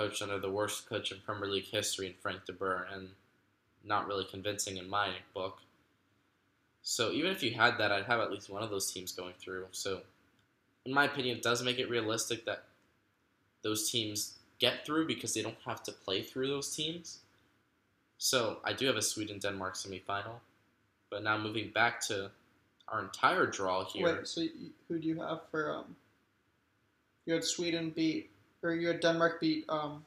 [0.00, 3.10] coached under the worst coach in Premier League history in Frank de Boer, and
[3.84, 5.58] not really convincing in my book.
[6.82, 9.34] So even if you had that, I'd have at least one of those teams going
[9.38, 9.66] through.
[9.72, 10.00] So,
[10.86, 12.64] in my opinion, it does make it realistic that
[13.62, 17.18] those teams get through because they don't have to play through those teams.
[18.16, 20.40] So I do have a Sweden Denmark semifinal.
[21.10, 22.30] But now moving back to
[22.88, 24.06] our entire draw here.
[24.06, 25.96] Wait, so you, who do you have for um?
[27.26, 28.30] You had Sweden beat,
[28.62, 30.04] or you had Denmark beat um,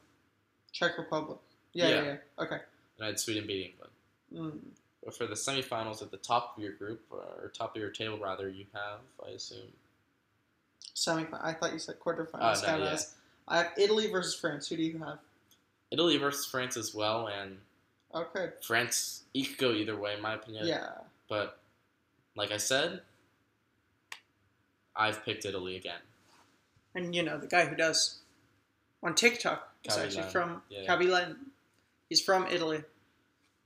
[0.72, 1.38] Czech Republic.
[1.72, 2.04] Yeah, yeah, Yeah.
[2.04, 2.44] yeah.
[2.44, 2.58] Okay.
[2.96, 3.92] And I had Sweden beat England.
[4.32, 4.60] Mm.
[5.04, 8.18] But for the semifinals at the top of your group, or top of your table
[8.18, 9.72] rather, you have, I assume.
[10.94, 11.26] Semi.
[11.42, 12.62] I thought you said quarterfinals.
[12.66, 12.98] Oh, no, yeah.
[13.48, 14.68] I have Italy versus France.
[14.68, 15.18] Who do you have?
[15.90, 17.58] Italy versus France as well, and
[18.14, 18.50] Okay.
[18.62, 20.66] France, you could go either way, in my opinion.
[20.66, 20.90] Yeah.
[21.28, 21.58] But
[22.36, 23.02] like I said,
[24.96, 26.00] I've picked Italy again.
[26.94, 28.20] And you know the guy who does
[29.04, 30.86] on TikTok Cavilan, actually from yeah.
[30.86, 31.36] Cavilan.
[32.08, 32.82] He's from Italy.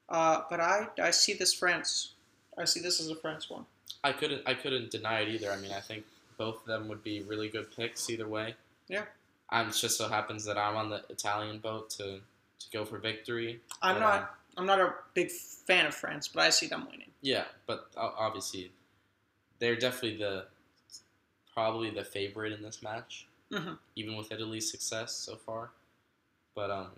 [0.09, 2.12] Uh, but I I see this France.
[2.59, 3.64] I see this as a France one.
[4.05, 5.51] I couldn't I couldn't deny it either.
[5.51, 6.05] I mean, I think
[6.36, 8.55] both of them would be really good picks either way.
[8.89, 9.05] Yeah.
[9.51, 12.20] I'm it just so happens that I'm on the Italian boat to
[12.61, 13.61] to go for victory.
[13.80, 14.28] I'm But, not um,
[14.59, 17.11] I'm not a big fan of France, but I see them winning.
[17.20, 18.72] Yeah, but obviously,
[19.59, 20.47] they're definitely the
[21.55, 23.78] probably the favorite in this match, Mhm.
[23.96, 25.70] even with Italy's success so far.
[26.55, 26.90] But um,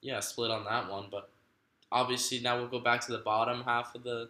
[0.00, 1.06] yeah, split on that one.
[1.10, 1.28] But
[1.90, 4.28] obviously, now we'll go back to the bottom half of the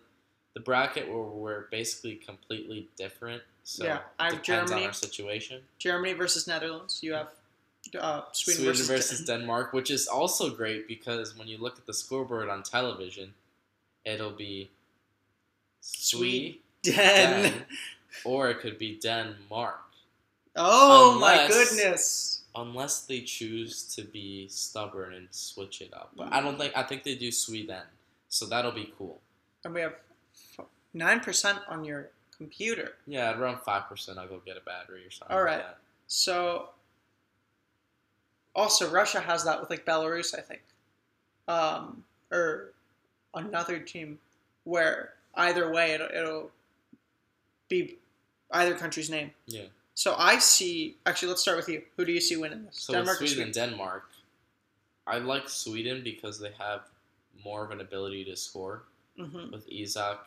[0.55, 3.43] the bracket where we're basically completely different.
[3.65, 4.83] So Yeah, I have depends Germany.
[4.83, 5.63] on our situation.
[5.79, 7.01] Germany versus Netherlands.
[7.03, 7.29] You have
[7.99, 11.77] uh, Sweden, Sweden, versus, versus, Den- Denmark, which is also great because when you look
[11.79, 13.35] at the scoreboard on television,
[14.05, 14.71] it'll be
[15.81, 16.59] Sweden.
[16.83, 16.97] Sweden.
[16.97, 17.43] Den.
[17.53, 17.65] Den,
[18.25, 19.81] or it could be Denmark,
[20.57, 22.35] Oh my goodness!
[22.55, 26.13] unless they choose to be stubborn and switch it up.
[26.17, 27.83] But I don't think I think they do Sweden,
[28.29, 29.21] so that'll be cool.
[29.65, 29.95] And we have
[30.93, 32.93] nine percent on your computer.
[33.07, 34.19] Yeah, around five percent.
[34.19, 35.37] I'll go get a battery or something.
[35.37, 35.59] All right.
[35.59, 35.77] like.
[36.07, 36.71] So,
[38.55, 40.63] also Russia has that with like Belarus, I think,
[41.49, 42.73] um, or
[43.35, 44.19] another team
[44.65, 46.51] where either way it'll, it'll
[47.69, 47.97] be
[48.53, 49.33] either country's name.
[49.47, 49.65] Yeah.
[49.95, 50.97] So I see.
[51.07, 51.83] Actually, let's start with you.
[51.97, 52.77] Who do you see winning this?
[52.79, 53.45] So Denmark Sweden Sweden?
[53.47, 54.11] and Denmark,
[55.07, 56.81] I like Sweden because they have
[57.45, 58.83] more of an ability to score.
[59.17, 60.19] hmm with Isak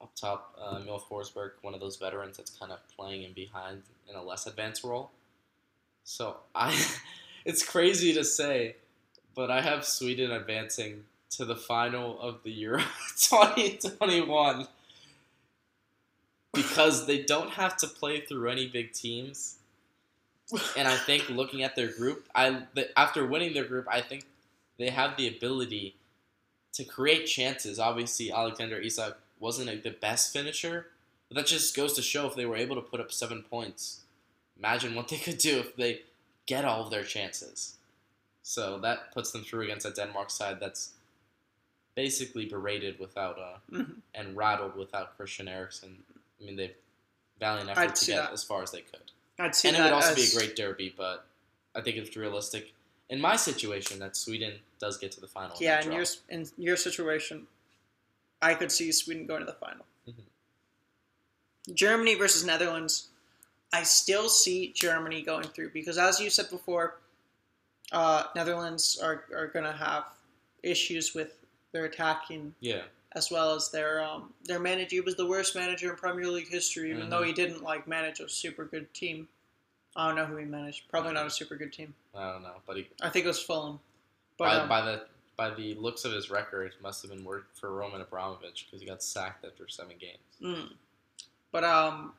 [0.00, 3.82] up top, uh, Emil Forsberg, one of those veterans that's kind of playing in behind
[4.10, 5.10] in a less advanced role.
[6.04, 6.78] So I,
[7.44, 8.76] it's crazy to say,
[9.34, 12.82] but I have Sweden advancing to the final of the Euro
[13.18, 14.66] 2021
[16.56, 19.56] because they don't have to play through any big teams.
[20.76, 22.62] And I think looking at their group, I
[22.96, 24.24] after winning their group, I think
[24.78, 25.96] they have the ability
[26.74, 27.78] to create chances.
[27.78, 30.86] Obviously, Alexander Isak wasn't like the best finisher,
[31.28, 34.00] but that just goes to show if they were able to put up seven points,
[34.58, 36.02] imagine what they could do if they
[36.46, 37.76] get all of their chances.
[38.42, 40.92] So that puts them through against a Denmark side that's
[41.96, 43.96] basically berated without uh, Mhm.
[44.14, 46.04] and rattled without Christian Eriksen.
[46.40, 46.74] I mean, they've
[47.40, 48.32] valiant I'd effort to get that.
[48.32, 49.12] as far as they could.
[49.38, 51.26] I'd see and it would also as, be a great derby, but
[51.74, 52.72] I think it's realistic
[53.08, 55.56] in my situation that Sweden does get to the final.
[55.60, 57.46] Yeah, in your in your situation,
[58.42, 59.84] I could see Sweden going to the final.
[60.08, 61.74] Mhm.
[61.74, 63.08] Germany versus Netherlands,
[63.72, 66.98] I still see Germany going through because, as you said before,
[67.92, 70.04] uh, Netherlands are, are going to have
[70.62, 71.36] issues with
[71.72, 72.82] their attacking yeah,
[73.16, 74.96] as well as their um, their manager.
[74.96, 77.26] He was the worst manager in Premier League history, even though Mhm.
[77.28, 79.28] he didn't like manage a super good team.
[79.96, 80.88] I don't know who he managed.
[80.90, 81.94] Probably not a super good team.
[82.14, 83.80] I don't know, but he, I think it was Fulham.
[84.36, 85.06] But by, um, by the
[85.36, 88.80] by the looks of his record, it must have been work for Roman Abramovich because
[88.80, 90.18] he got sacked after seven games.
[90.42, 90.74] Mm.
[91.52, 92.14] But um,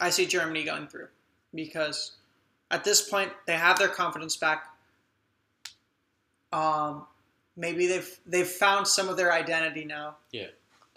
[0.00, 1.08] I see Germany going through
[1.54, 2.12] because
[2.72, 4.68] at this point they have their confidence back.
[6.52, 7.06] Um,
[7.56, 10.16] maybe they've they've found some of their identity now.
[10.32, 10.48] Yeah.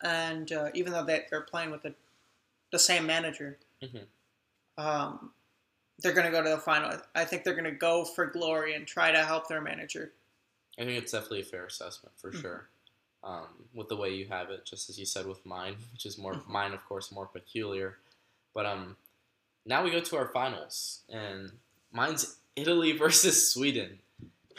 [0.03, 1.93] And uh, even though they, they're playing with the
[2.71, 4.05] the same manager, Mhm.
[4.77, 5.31] um,
[5.99, 6.99] they're going to go to the final.
[7.15, 10.11] I think they're going to go for glory and try to help their manager.
[10.77, 12.41] I think it's definitely a fair assessment for Mhm.
[12.41, 12.69] sure.
[13.23, 16.17] Um, with the way you have it, just as you said with mine, which is
[16.17, 16.47] more Mhm.
[16.47, 17.97] mine, of course, more peculiar.
[18.53, 18.97] But um,
[19.65, 21.51] now we go to our finals, and
[21.91, 23.99] mine's Italy versus Sweden,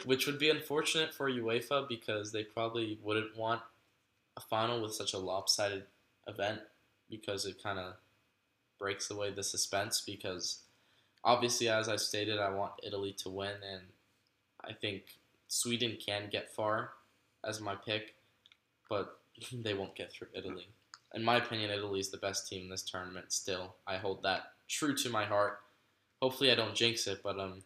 [0.05, 3.61] which would be unfortunate for UEFA because they probably wouldn't want
[4.37, 5.83] a final with such a lopsided
[6.27, 6.61] event
[7.09, 7.93] because it kind of
[8.77, 10.01] breaks away the suspense.
[10.05, 10.59] Because
[11.23, 13.81] obviously, as I stated, I want Italy to win, and
[14.63, 15.03] I think
[15.47, 16.91] Sweden can get far
[17.43, 18.15] as my pick,
[18.89, 19.19] but
[19.53, 20.67] they won't get through Italy.
[21.13, 23.31] In my opinion, Italy is the best team in this tournament.
[23.31, 25.59] Still, I hold that true to my heart.
[26.21, 27.63] Hopefully, I don't jinx it, but um,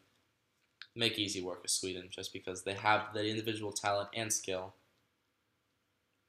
[0.95, 4.73] make easy work of Sweden just because they have the individual talent and skill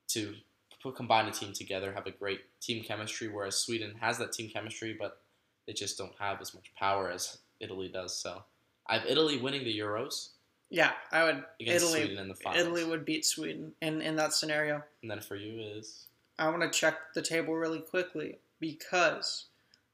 [0.08, 0.34] to
[0.82, 3.28] put, combine a team together, have a great team chemistry.
[3.28, 5.20] Whereas Sweden has that team chemistry, but
[5.66, 8.16] they just don't have as much power as Italy does.
[8.16, 8.42] So
[8.86, 10.30] I have Italy winning the Euros
[10.70, 11.44] Yeah, I would.
[11.60, 12.62] against Italy, Sweden in the finals.
[12.66, 14.82] Italy would beat Sweden in in that scenario.
[15.02, 16.06] and then for you is
[16.38, 19.46] I want to check the table really quickly because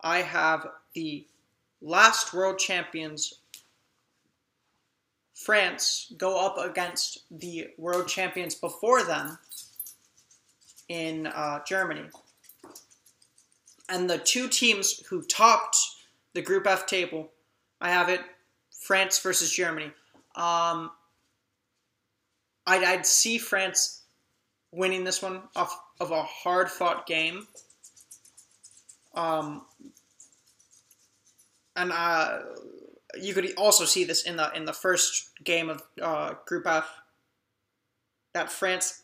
[0.03, 1.27] I have the
[1.83, 3.40] last world champions,
[5.45, 9.39] France, go up against the world champions before them
[10.89, 12.05] in uh, Germany.
[13.89, 15.79] And the two teams who topped
[16.35, 17.31] the Group F table,
[17.81, 18.21] I have it
[18.71, 19.87] France versus Germany.
[20.37, 20.91] Um,
[22.67, 24.03] I'd, I'd see France
[24.73, 27.47] winning this one off of a hard fought game.
[29.15, 29.63] Um,
[31.77, 32.41] and uh,
[33.19, 36.89] you could also see this in the in the first game of uh, Group F.
[38.33, 39.03] That France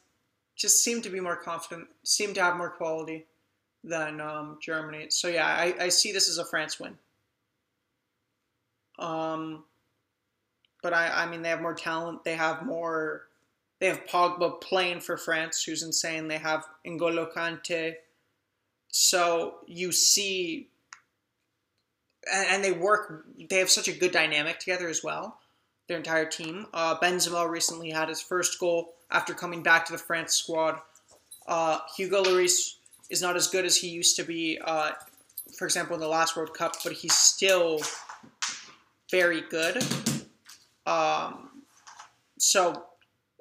[0.55, 3.27] just seemed to be more confident, seemed to have more quality
[3.83, 5.07] than um, Germany.
[5.11, 6.97] So yeah, I, I see this as a France win.
[8.99, 9.65] Um,
[10.83, 12.25] but I, I mean, they have more talent.
[12.25, 13.23] They have more.
[13.79, 16.29] They have Pogba playing for France, who's insane.
[16.29, 17.95] They have N'Golo Kante.
[18.89, 20.69] So you see,
[22.33, 23.27] and, they work.
[23.49, 25.39] They have such a good dynamic together as well.
[25.89, 26.67] Their entire team.
[26.75, 30.81] Uh, Benzema recently had his first goal after coming back to the France squad.
[31.47, 32.77] Uh, Hugo Lloris
[33.09, 34.59] is not as good as he used to be.
[34.65, 34.91] Uh,
[35.57, 37.81] for example, in the last World Cup, but he's still
[39.11, 39.85] very good.
[40.87, 41.63] Um,
[42.39, 42.85] so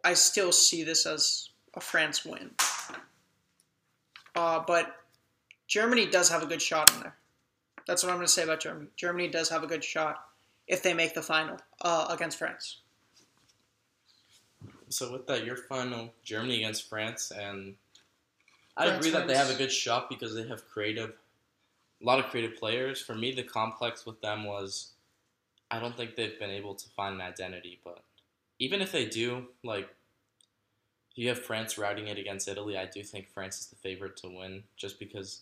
[0.04, 2.52] I still see this as a France win.
[4.36, 4.96] Uh, but
[5.68, 7.16] Germany does have a good shot in there.
[7.88, 8.88] That's what I'm going to say about Germany.
[8.96, 10.26] Germany does have a good shot
[10.68, 12.82] if they make the final uh, against France.
[14.90, 17.76] so with that your final Germany against France and
[18.78, 21.14] I France agree that they have a good shot because they have creative
[22.02, 23.02] a lot of creative players.
[23.02, 24.92] For me the complex with them was
[25.72, 28.04] I don't think they've been able to find an identity, but
[28.60, 29.90] even if they do, like
[31.16, 34.28] you have France routing it against Italy, I do think France is the favorite to
[34.28, 35.42] win just because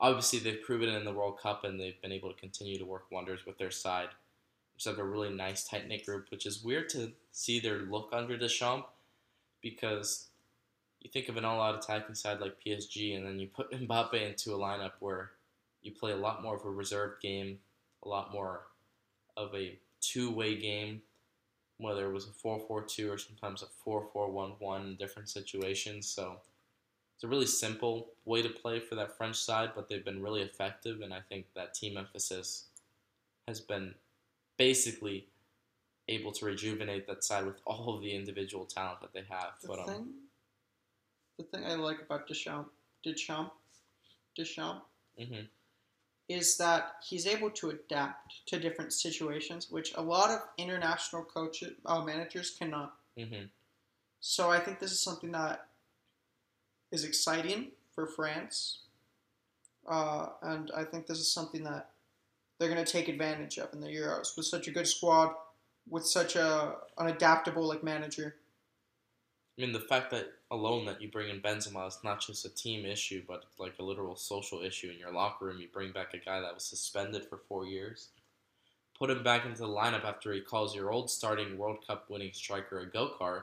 [0.00, 3.06] obviously they've proven in the World Cup and they've been able to continue to work
[3.10, 4.08] wonders with their side.
[4.76, 8.10] Just have a really nice tight knit group, which is weird to see their look
[8.12, 8.88] under Deschamps
[9.60, 10.28] because
[11.00, 14.14] you think of an all out attacking side like PSG and then you put Mbappe
[14.14, 15.32] into a lineup where
[15.82, 17.58] you play a lot more of a reserved game,
[18.04, 18.62] a lot more
[19.36, 21.02] of a two way game,
[21.78, 24.96] whether it was a 4 4 2 or sometimes a 4 4 1 1 in
[24.96, 26.08] different situations.
[26.08, 26.36] So
[27.18, 30.40] it's a really simple way to play for that French side, but they've been really
[30.40, 32.66] effective, and I think that team emphasis
[33.48, 33.96] has been
[34.56, 35.26] basically
[36.06, 39.54] able to rejuvenate that side with all of the individual talent that they have.
[39.60, 40.06] The but um, thing,
[41.38, 42.70] the thing I like about Deschamps,
[43.02, 43.50] Deschamps,
[44.36, 44.86] Deschamps,
[45.20, 45.48] mhm.
[46.28, 51.72] is that he's able to adapt to different situations, which a lot of international coaches,
[51.84, 52.94] uh, managers cannot.
[53.16, 53.46] hmm
[54.20, 55.67] So I think this is something that
[56.90, 58.80] is exciting for France,
[59.88, 61.90] uh, and I think this is something that
[62.58, 65.34] they're going to take advantage of in the Euros with such a good squad,
[65.88, 68.36] with such a an adaptable like manager.
[69.56, 72.48] I mean, the fact that alone that you bring in Benzema is not just a
[72.48, 75.60] team issue, but like a literal social issue in your locker room.
[75.60, 78.08] You bring back a guy that was suspended for four years,
[78.96, 82.32] put him back into the lineup after he calls your old starting World Cup winning
[82.32, 83.42] striker a go kart.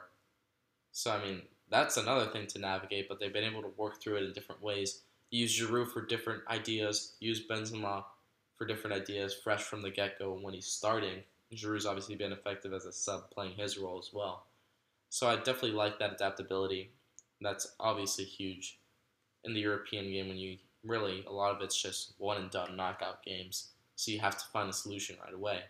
[0.94, 3.08] So I mean, that's another thing to navigate.
[3.10, 5.02] But they've been able to work through it in different ways.
[5.32, 7.14] Use Giroud for different ideas.
[7.20, 8.04] Use Benzema
[8.58, 11.24] for different ideas, fresh from the get go when he's starting.
[11.54, 14.46] Giroud's obviously been effective as a sub, playing his role as well.
[15.10, 16.92] So I definitely like that adaptability.
[17.42, 18.80] That's obviously huge
[19.44, 22.76] in the European game when you really a lot of it's just one and done
[22.76, 23.70] knockout games.
[23.96, 25.62] So you have to find a solution right away.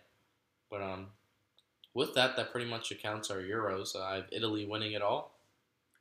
[0.70, 1.06] But um,
[1.94, 3.94] with that, that pretty much accounts our Euros.
[3.96, 5.35] I have Italy winning it all,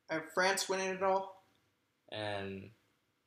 [0.09, 1.43] I have France winning it all.
[2.11, 2.69] and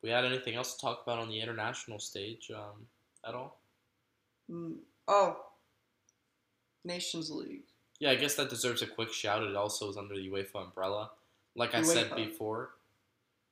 [0.02, 2.86] we had anything else to talk about on the international stage um,
[3.26, 3.60] at all?
[4.50, 4.76] Mm,
[5.08, 5.36] oh,
[6.84, 7.64] Nations League.
[7.98, 9.42] Yeah, I guess that deserves a quick shout.
[9.42, 11.10] It also is under the UEFA umbrella.
[11.56, 12.70] Like I said before,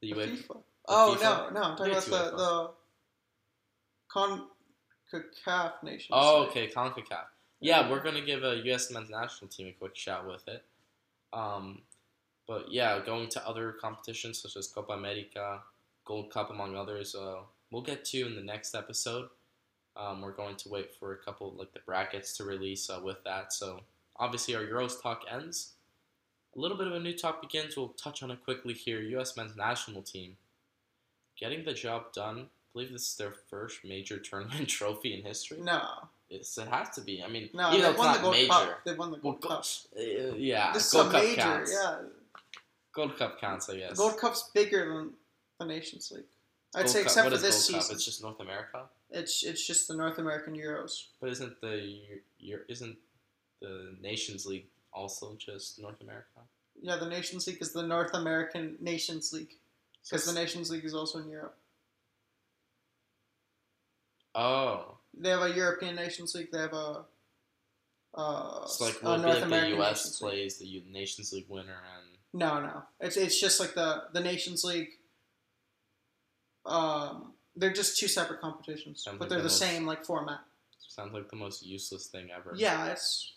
[0.01, 0.37] the The UEFA.
[0.47, 0.63] FIFA.
[0.89, 1.23] Oh FIFA?
[1.23, 2.71] no, no, I'm talking Yeah, about the the
[4.15, 6.11] CONCACAF Nations.
[6.11, 6.21] League.
[6.23, 6.51] Oh, League.
[6.51, 7.25] okay, CONCACAF.
[7.61, 8.91] Yeah, we're gonna give a U.S.
[8.93, 10.63] men's national team a quick shout with it.
[11.33, 11.83] Um,
[12.47, 15.61] but yeah, going to other competitions such as Copa America,
[16.05, 17.37] Gold Cup, among others, uh,
[17.71, 19.29] we'll get to in the next episode.
[19.97, 23.25] Um, we're going to wait for a couple like the brackets to release uh, with
[23.25, 23.53] that.
[23.53, 23.81] So
[24.17, 25.73] obviously our Euros talk ends.
[26.55, 27.77] A little bit of a new talk begins.
[27.77, 29.01] We'll touch on it quickly here.
[29.01, 29.37] U.S.
[29.37, 30.37] men's national team
[31.39, 32.39] getting the job done.
[32.39, 35.59] I believe this is their first major tournament trophy in history.
[35.63, 35.83] No,
[36.31, 37.23] It's, it has to be.
[37.23, 38.49] I mean, no, even they won the Gold major.
[38.49, 38.81] Cup.
[38.85, 39.65] They won the Well, Gold go- Cup.
[39.99, 41.73] uh, yeah, This Gold is a Cup major, counts.
[41.73, 41.97] yeah.
[42.97, 43.97] Gold Cup counts, I guess.
[43.97, 45.11] Gold Cup's bigger than
[45.61, 46.25] the Nations League.
[46.75, 47.83] I'd Gold say Cup- except what for is this Gold Cup?
[47.83, 47.97] season.
[47.97, 48.83] It's just North America.
[49.11, 51.05] It's it's just the North American Euros.
[51.21, 51.99] But isn't the
[52.69, 52.97] isn't
[53.61, 56.41] the Nations League also just North America?
[56.83, 59.55] Yeah, the Nations League is the North American Nations League
[60.03, 61.57] because the Nations League is also in Europe.
[64.35, 66.51] oh, They have a European Nations League.
[66.51, 67.05] They have a.
[68.15, 69.97] Uh, it's like will North like American the U.S.
[70.05, 70.31] Nations League.
[70.33, 72.83] plays the U- Nations League winner and No, no.
[73.01, 74.91] It's it's just like the the Nations League.
[76.67, 80.41] Um, they're just two separate competitions, Sounds but like they're the most- same like format.
[80.89, 82.53] sounds like the most useless thing ever.
[82.57, 83.33] Yeah, it's.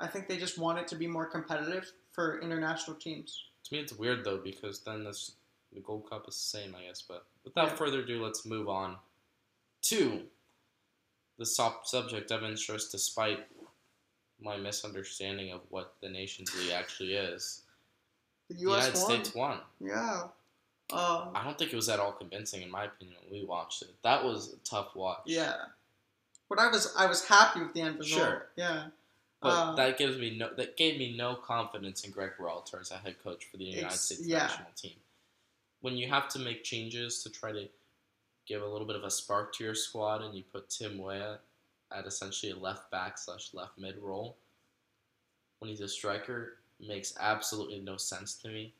[0.00, 3.44] I think they just want it to be more competitive for international teams.
[3.64, 5.32] To me, it's weird though because then this,
[5.72, 7.02] the Gold Cup is the same, I guess.
[7.02, 7.76] But without Yeah.
[7.76, 8.98] further ado, let's move on
[9.82, 10.28] to
[11.38, 13.46] the sub- subject of interest, despite
[14.40, 17.62] my misunderstanding of what the Nations League actually is.
[18.50, 18.86] The U.S.
[18.86, 19.10] United won.
[19.10, 19.58] States won.
[19.80, 20.22] Yeah.
[20.92, 23.82] Um, I don't think it was at all convincing, in my opinion, when we watched
[23.82, 23.94] it.
[24.02, 25.22] That was a tough watch.
[25.26, 25.54] yeah.
[26.48, 28.20] But I was I was happy with the end result.
[28.20, 28.46] Sure.
[28.54, 28.84] Yeah.
[29.40, 32.90] But Uh, that gives me no that gave me no confidence in Gregg Berhalter as
[32.90, 34.40] a head coach for the United States yeah.
[34.40, 34.96] national team.
[35.80, 37.66] When you have to make changes to try to
[38.46, 41.38] give a little bit of a spark to your squad, and you put Tim Weah
[41.90, 44.36] at essentially a left back slash left mid role,
[45.58, 48.72] when he's a striker, makes absolutely no sense to me.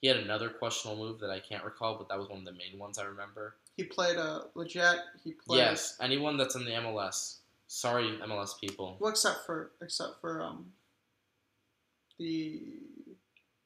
[0.00, 2.52] He had another questionable move that I can't recall, but that was one of the
[2.52, 3.56] main ones I remember.
[3.76, 4.96] he played a legit.
[5.24, 5.58] He played.
[5.58, 7.36] Yes, anyone that's in the MLS.
[7.66, 8.96] Sorry, MLS people.
[8.98, 10.72] Well, except for except for um.
[12.18, 12.60] The,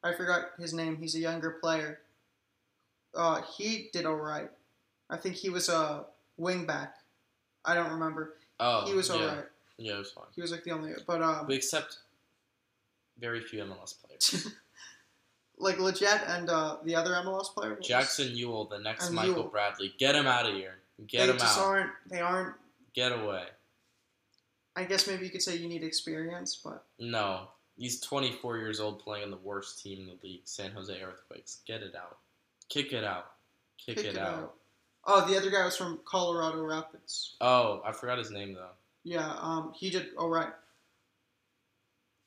[0.04, 0.96] I forgot his name.
[0.96, 1.98] He's a younger player.
[3.16, 4.48] Uh, he did all right.
[5.10, 6.04] I think he was a
[6.36, 6.96] wing back.
[7.64, 8.34] I don't remember.
[8.60, 9.34] Oh, he was all yeah.
[9.34, 9.44] right.
[9.78, 10.26] Yeah, it was fine.
[10.34, 11.98] He was like the only, but um, We accept
[13.18, 14.48] very few MLS players.
[15.58, 17.74] like legit and uh, the other MLS player.
[17.74, 19.50] was- Jackson Yueill, the next And Michael Yueill.
[19.52, 19.94] Bradley.
[19.98, 20.74] Get him out of here.
[21.06, 21.64] Get they him just out.
[21.64, 21.90] aren't.
[22.08, 22.54] They aren't.
[22.94, 23.44] Get away.
[24.76, 27.48] I guess maybe you could say you need experience, but No.
[27.76, 31.58] He's 24 years old playing in the worst team in the league, San Jose Earthquakes.
[31.66, 32.18] Get it out.
[32.68, 33.32] Kick it out.
[33.84, 34.54] Kick, it, out.
[35.04, 37.34] Oh, the other guy was from Colorado Rapids.
[37.40, 38.70] Oh, I forgot his name though.
[39.02, 40.48] Yeah, um, he did all right.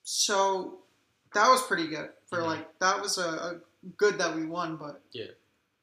[0.09, 0.77] So
[1.33, 2.45] that was pretty good for Mhm.
[2.45, 3.61] like that was a, a
[3.97, 5.31] good that we won, but Yeah.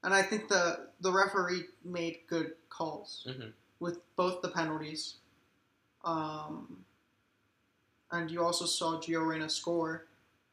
[0.02, 3.50] And I think the the referee made good calls hmm
[3.80, 5.16] with both the penalties.
[6.04, 6.86] Um,
[8.10, 10.06] and you also saw Gio Reyna score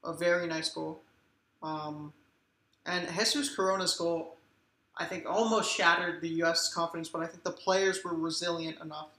[0.03, 1.01] a very nice goal.
[1.63, 2.11] Um,
[2.85, 4.35] and Jesus Corona's goal,
[4.97, 6.73] I think almost shattered the U.S.
[6.73, 9.11] confidence, but I think the players were resilient enough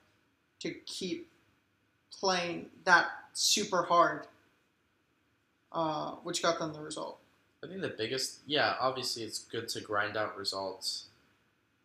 [0.60, 1.30] to keep
[2.10, 4.26] playing that super hard,
[5.72, 7.18] uh, which got them the result.
[7.64, 11.06] I think the biggest, yeah, obviously it's good to grind out results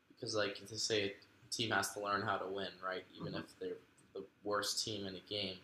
[0.10, 1.14] because, like, to say a
[1.52, 3.06] team has to learn how to win, right?
[3.20, 3.40] Even Mhm.
[3.40, 3.78] if they're
[4.14, 5.58] the worst team in a game,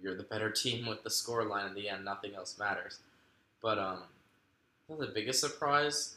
[0.00, 2.04] you're the better team with the score line in the end.
[2.04, 3.00] Nothing else matters.
[3.60, 4.04] But um,
[4.88, 6.16] the biggest surprise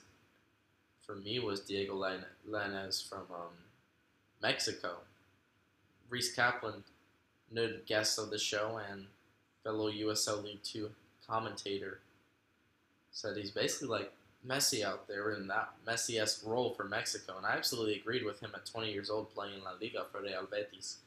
[1.05, 3.53] for me was Diego Lan- Lainez from um,
[4.41, 4.97] Mexico.
[6.09, 6.83] Reese Kaplan,
[7.51, 9.07] noted guest of the show and
[9.67, 10.91] fellow USL League Two
[11.27, 11.99] commentator,
[13.11, 14.13] said he's basically like
[14.47, 18.51] Messi out there in that Messi-esque role for Mexico, and I absolutely agreed with him
[18.55, 20.97] at 20 years old playing in La Liga for Real Betis.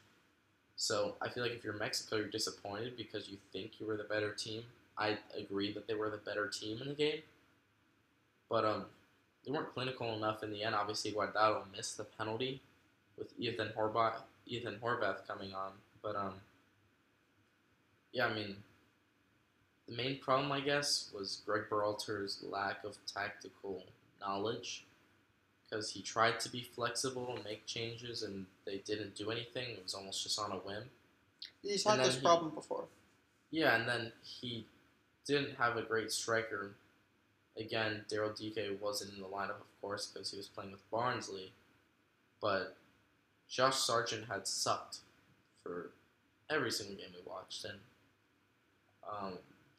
[0.75, 4.03] So I feel like if you're Mexico, you're disappointed because you think you were the
[4.03, 4.63] better team.
[4.95, 7.21] I agree that they were the better team in the game,
[8.47, 8.85] but um,
[9.43, 10.75] they weren't clinical enough in the end.
[10.75, 12.61] Obviously, Guardado missed the penalty
[13.17, 15.71] with Ethan Horvath, Ethan Horvath coming on,
[16.03, 16.33] but um,
[18.13, 18.57] yeah, I mean,
[19.87, 23.83] the main problem, I guess, was Gregg Berhalter's lack of tactical
[24.19, 24.85] knowledge
[25.69, 29.69] because he tried to be flexible and make changes, and they didn't do anything.
[29.71, 30.83] It was almost just on a whim.
[31.61, 32.85] He's And had this he- problem before.
[33.51, 34.65] Yeah, and then he
[35.25, 36.71] didn't have a great striker.
[37.57, 41.51] Again, Daryl Dike wasn't in the lineup, of course, because he was playing with Barnsley.
[42.41, 42.77] But
[43.49, 44.99] Josh Sargent had sucked
[45.63, 45.91] for
[46.49, 47.79] every single game we watched, and
[49.11, 49.33] um,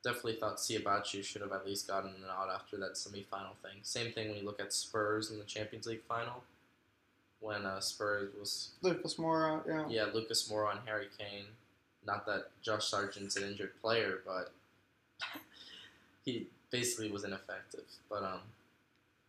[0.05, 3.78] definitely thought Siebatcheu should have at least gotten an out after that semifinal thing.
[3.83, 6.43] Same thing when you look at Spurs in the Champions League final,
[7.41, 9.85] when uh, Spurs was Lucas Moura, yeah.
[9.89, 11.47] yeah, Lucas Moura and Harry Kane.
[12.05, 14.53] Not that Josh Sargent's an injured player, but
[16.24, 17.85] he basically was ineffective.
[18.11, 18.41] But um,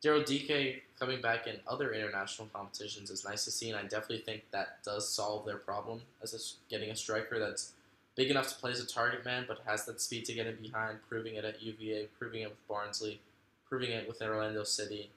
[0.04, 4.20] Daryl Dike coming back in other international competitions is nice to see, and I definitely
[4.20, 6.40] think that does solve their problem as a
[6.70, 7.73] getting a striker that's
[8.16, 10.56] big enough to play as a target man, but has that speed to get in
[10.62, 13.20] behind, proving it at UVA, proving it with Barnsley,
[13.68, 15.10] proving it with Orlando City.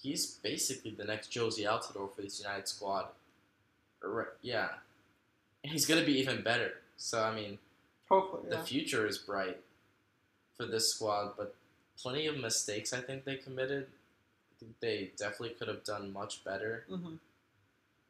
[0.00, 3.06] He's basically the next Jozy Altidore for this United squad.
[4.02, 4.68] Or- Yeah.
[5.62, 6.74] And he's going to be even better.
[6.96, 7.58] So, I mean,
[8.08, 8.62] Hopefully, the yeah.
[8.64, 9.60] future is bright
[10.56, 11.54] for this squad, but
[11.98, 13.86] plenty of mistakes I think they committed.
[13.86, 16.84] I think they definitely could have done much better.
[16.88, 17.16] hmm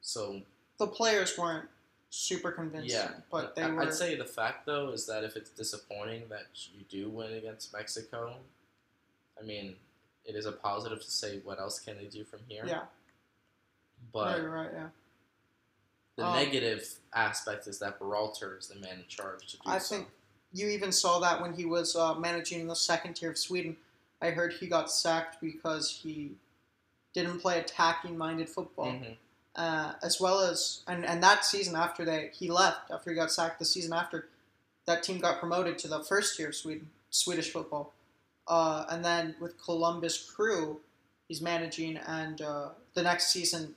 [0.01, 0.43] So,
[0.79, 1.69] The players weren't
[2.11, 3.13] super convincing, yeah.
[3.31, 3.83] but they I- were.
[3.83, 7.73] I'd say the fact, though, is that if it's disappointing that you do win against
[7.73, 8.35] Mexico,
[9.41, 9.77] I mean,
[10.25, 12.65] it is a positive to say what else can they do from here.
[12.67, 12.83] yeah,
[14.13, 14.71] But you're right.
[14.73, 14.89] Yeah,
[16.17, 19.79] the Um, negative aspect is that Berhalter is the man in charge to do I
[19.79, 19.97] so.
[19.97, 20.09] think
[20.53, 23.77] you even saw that when he was uh, managing the second tier of Sweden.
[24.21, 26.33] I heard he got sacked because he
[27.15, 29.17] didn't play attacking-minded football, Mhm.
[29.57, 33.33] Uh, as well as and, and that season after they he left after he got
[33.33, 33.59] sacked.
[33.59, 34.29] The season after,
[34.87, 37.93] that team got promoted to the first tier of Sweden, Swedish football,
[38.49, 40.81] uh, and then with Columbus Crew,
[41.29, 43.75] he's managing, and uh, the next season.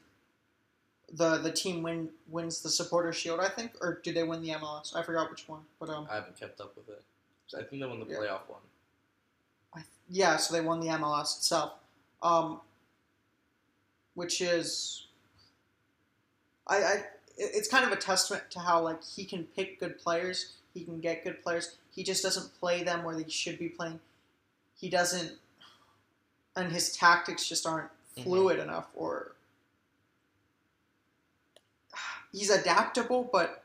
[1.15, 4.49] The, the team win wins the supporter shield I think or do they win the
[4.49, 7.03] MLS I forgot which one but um I haven't kept up with it.
[7.55, 8.17] I think they won the Yeah.
[8.17, 8.61] playoff one.
[9.75, 11.73] I, yeah, so they won the MLS itself,
[12.21, 12.61] um,
[14.15, 15.02] which is,
[16.73, 17.03] I, I,
[17.37, 20.99] it's kind of a testament to how like he can pick good players, he can
[20.99, 21.75] get good players.
[21.91, 23.99] He just doesn't play them where they should be playing.
[24.79, 25.33] He doesn't,
[26.55, 28.23] and his tactics just aren't Mhm.
[28.23, 29.33] fluid enough, or
[32.31, 33.63] he's adaptable, but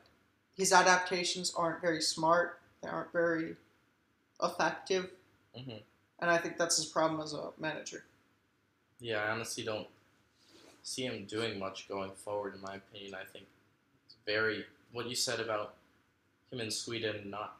[0.55, 2.59] his adaptations aren't very smart.
[2.81, 3.57] They aren't very
[4.41, 5.11] effective
[5.55, 5.77] hmm
[6.19, 8.03] and I think that's his problem as a manager.
[8.99, 9.87] Yeah, I honestly don't
[10.89, 12.55] see him doing much going forward.
[12.55, 13.45] In my opinion, I think
[14.05, 15.75] it's very what you said about
[16.51, 17.57] him in Sweden not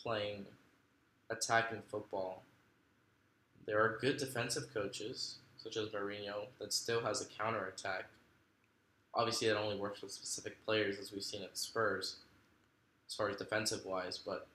[0.00, 0.46] playing
[1.28, 2.42] attacking football.
[3.66, 8.04] There are good defensive coaches, such as Mourinho, that still has a counter attack.
[9.14, 12.16] Obviously, that only works with specific players, as we've seen at Spurs,
[13.08, 14.18] as far as defensive wise.
[14.18, 14.46] But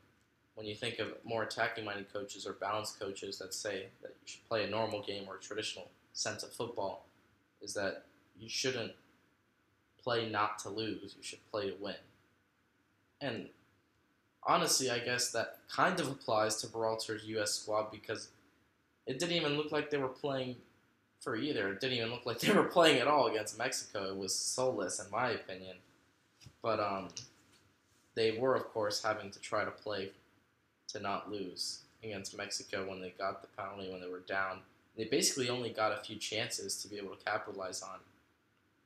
[0.55, 4.25] when you think of more attacking minded coaches or balanced coaches that say that you
[4.25, 7.06] should play a normal game or a traditional sense of football,
[7.61, 8.03] is that
[8.39, 8.93] you shouldn't
[10.01, 11.95] play not to lose, you should play to win.
[13.19, 13.49] And
[14.43, 17.53] honestly, I guess that kind of applies to Berhalter's U.S.
[17.53, 18.29] squad because
[19.05, 20.55] it didn't even look like they were playing
[21.19, 21.69] for either.
[21.69, 24.09] It didn't even look like they were playing at all against Mexico.
[24.09, 25.75] It was soulless, in my opinion.
[26.61, 27.09] But um,
[28.15, 30.11] they were, of course, having to try to play
[30.89, 34.59] to not lose against Mexico when they got the penalty when they were down
[34.97, 37.99] They basically only got a few chances to be able to capitalize on.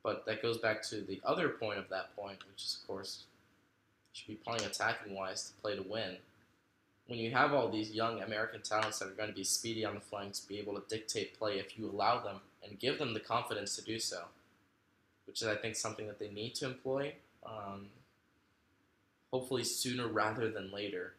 [0.02, 3.24] But that goes back to the other point of that point, which is, of course,
[4.12, 6.16] should be playing attacking wise to play to win.
[7.06, 9.94] When you have all these young American talents that are going to be speedy on
[9.94, 13.20] the flanks, be able to dictate play if you allow them and give them the
[13.20, 14.24] confidence to do so,
[15.26, 17.14] which is, I think, something that they need to employ.
[17.44, 17.86] Um,
[19.32, 21.14] hopefully sooner rather than later,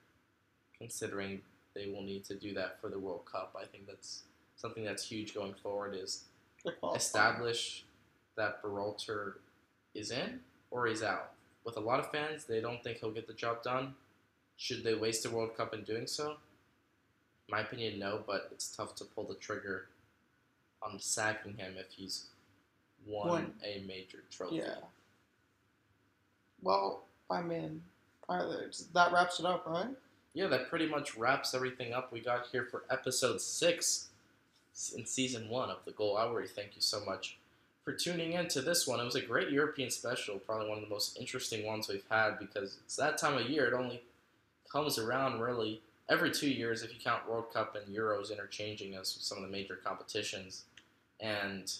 [0.77, 1.41] considering
[1.73, 3.57] they will need to do that for the World Cup.
[3.59, 4.23] I think that's
[4.63, 6.23] something that's huge going forward is
[6.95, 7.83] establish
[8.37, 9.33] that Berhalter
[9.93, 10.39] is in
[10.71, 11.31] or he's out.
[11.65, 13.93] With a lot of fans, they don't think he'll get the job done.
[14.57, 16.37] Should they waste the World Cup in doing so?
[17.49, 19.87] My opinion, no, but it's tough to pull the trigger
[20.81, 22.27] on sacking him if he's
[23.05, 23.53] won Won.
[23.65, 24.57] a major trophy.
[24.57, 24.75] Yeah.
[26.61, 27.03] Well.
[28.29, 29.89] All right, that wraps it up, right?
[30.33, 34.09] yeah, that pretty much wraps everything up we got here for episode six
[34.95, 36.45] in season one of the Goal Hour.
[36.45, 37.37] Thank you so much
[37.83, 38.99] for tuning in to this one.
[38.99, 42.39] It was a great European special, probably one of the most interesting ones we've had
[42.39, 43.67] because it's that time of year.
[43.67, 44.01] It only
[44.71, 49.09] comes around really every two years if you count World Cup and Euros interchanging as
[49.19, 50.63] some of the major competitions.
[51.19, 51.71] And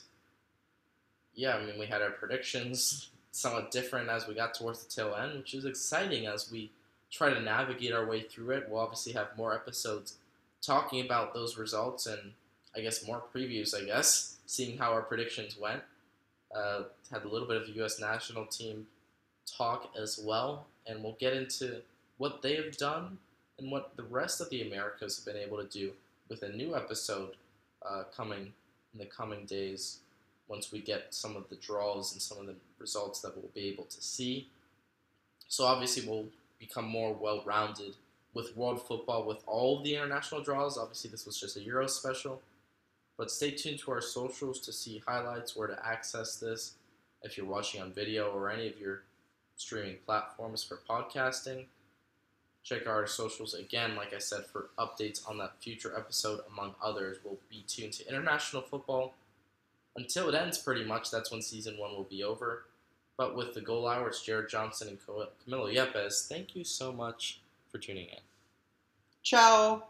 [1.36, 5.16] yeah, I mean, we had our predictions somewhat different as we got towards the tail
[5.16, 6.70] end, which is exciting as we
[7.10, 8.68] try to navigate our way through it.
[8.70, 10.16] We'll obviously have more episodes
[10.62, 12.34] talking about those results and
[12.76, 15.82] I guess more previews, I guess, seeing how our predictions went.
[16.56, 18.00] Uh, had a little bit of U.S.
[18.00, 18.88] national team
[19.46, 21.82] talk as well, and we'll get into
[22.18, 23.18] what they have done
[23.60, 25.92] and what the rest of the Americas have been able to do
[26.30, 27.36] with a new episode
[27.88, 28.54] uh, coming
[28.94, 30.00] in the coming days
[30.48, 33.68] once we get some of the draws and some of the results that we'll be
[33.68, 34.48] able to see.
[35.48, 36.28] So obviously we'll
[36.60, 37.96] become more well-rounded
[38.34, 40.78] with world football with all the international draws.
[40.78, 42.42] Obviously this was just a Euro special.
[43.18, 46.74] But stay tuned to our socials to see highlights, where to access this
[47.22, 49.04] if you're watching on video or any of your
[49.56, 51.66] streaming platforms for podcasting.
[52.64, 57.18] Check our socials again, like I said, for updates on that future episode, among others.
[57.24, 59.14] We'll be tuned to international football
[59.96, 61.12] until it ends, pretty much.
[61.12, 62.64] That's when season one will be over.
[63.18, 66.28] But with the goal hour, it's Jared Johnston and Camilo Yepes.
[66.28, 68.20] Thank you so much for tuning in.
[69.22, 69.84] Ciao.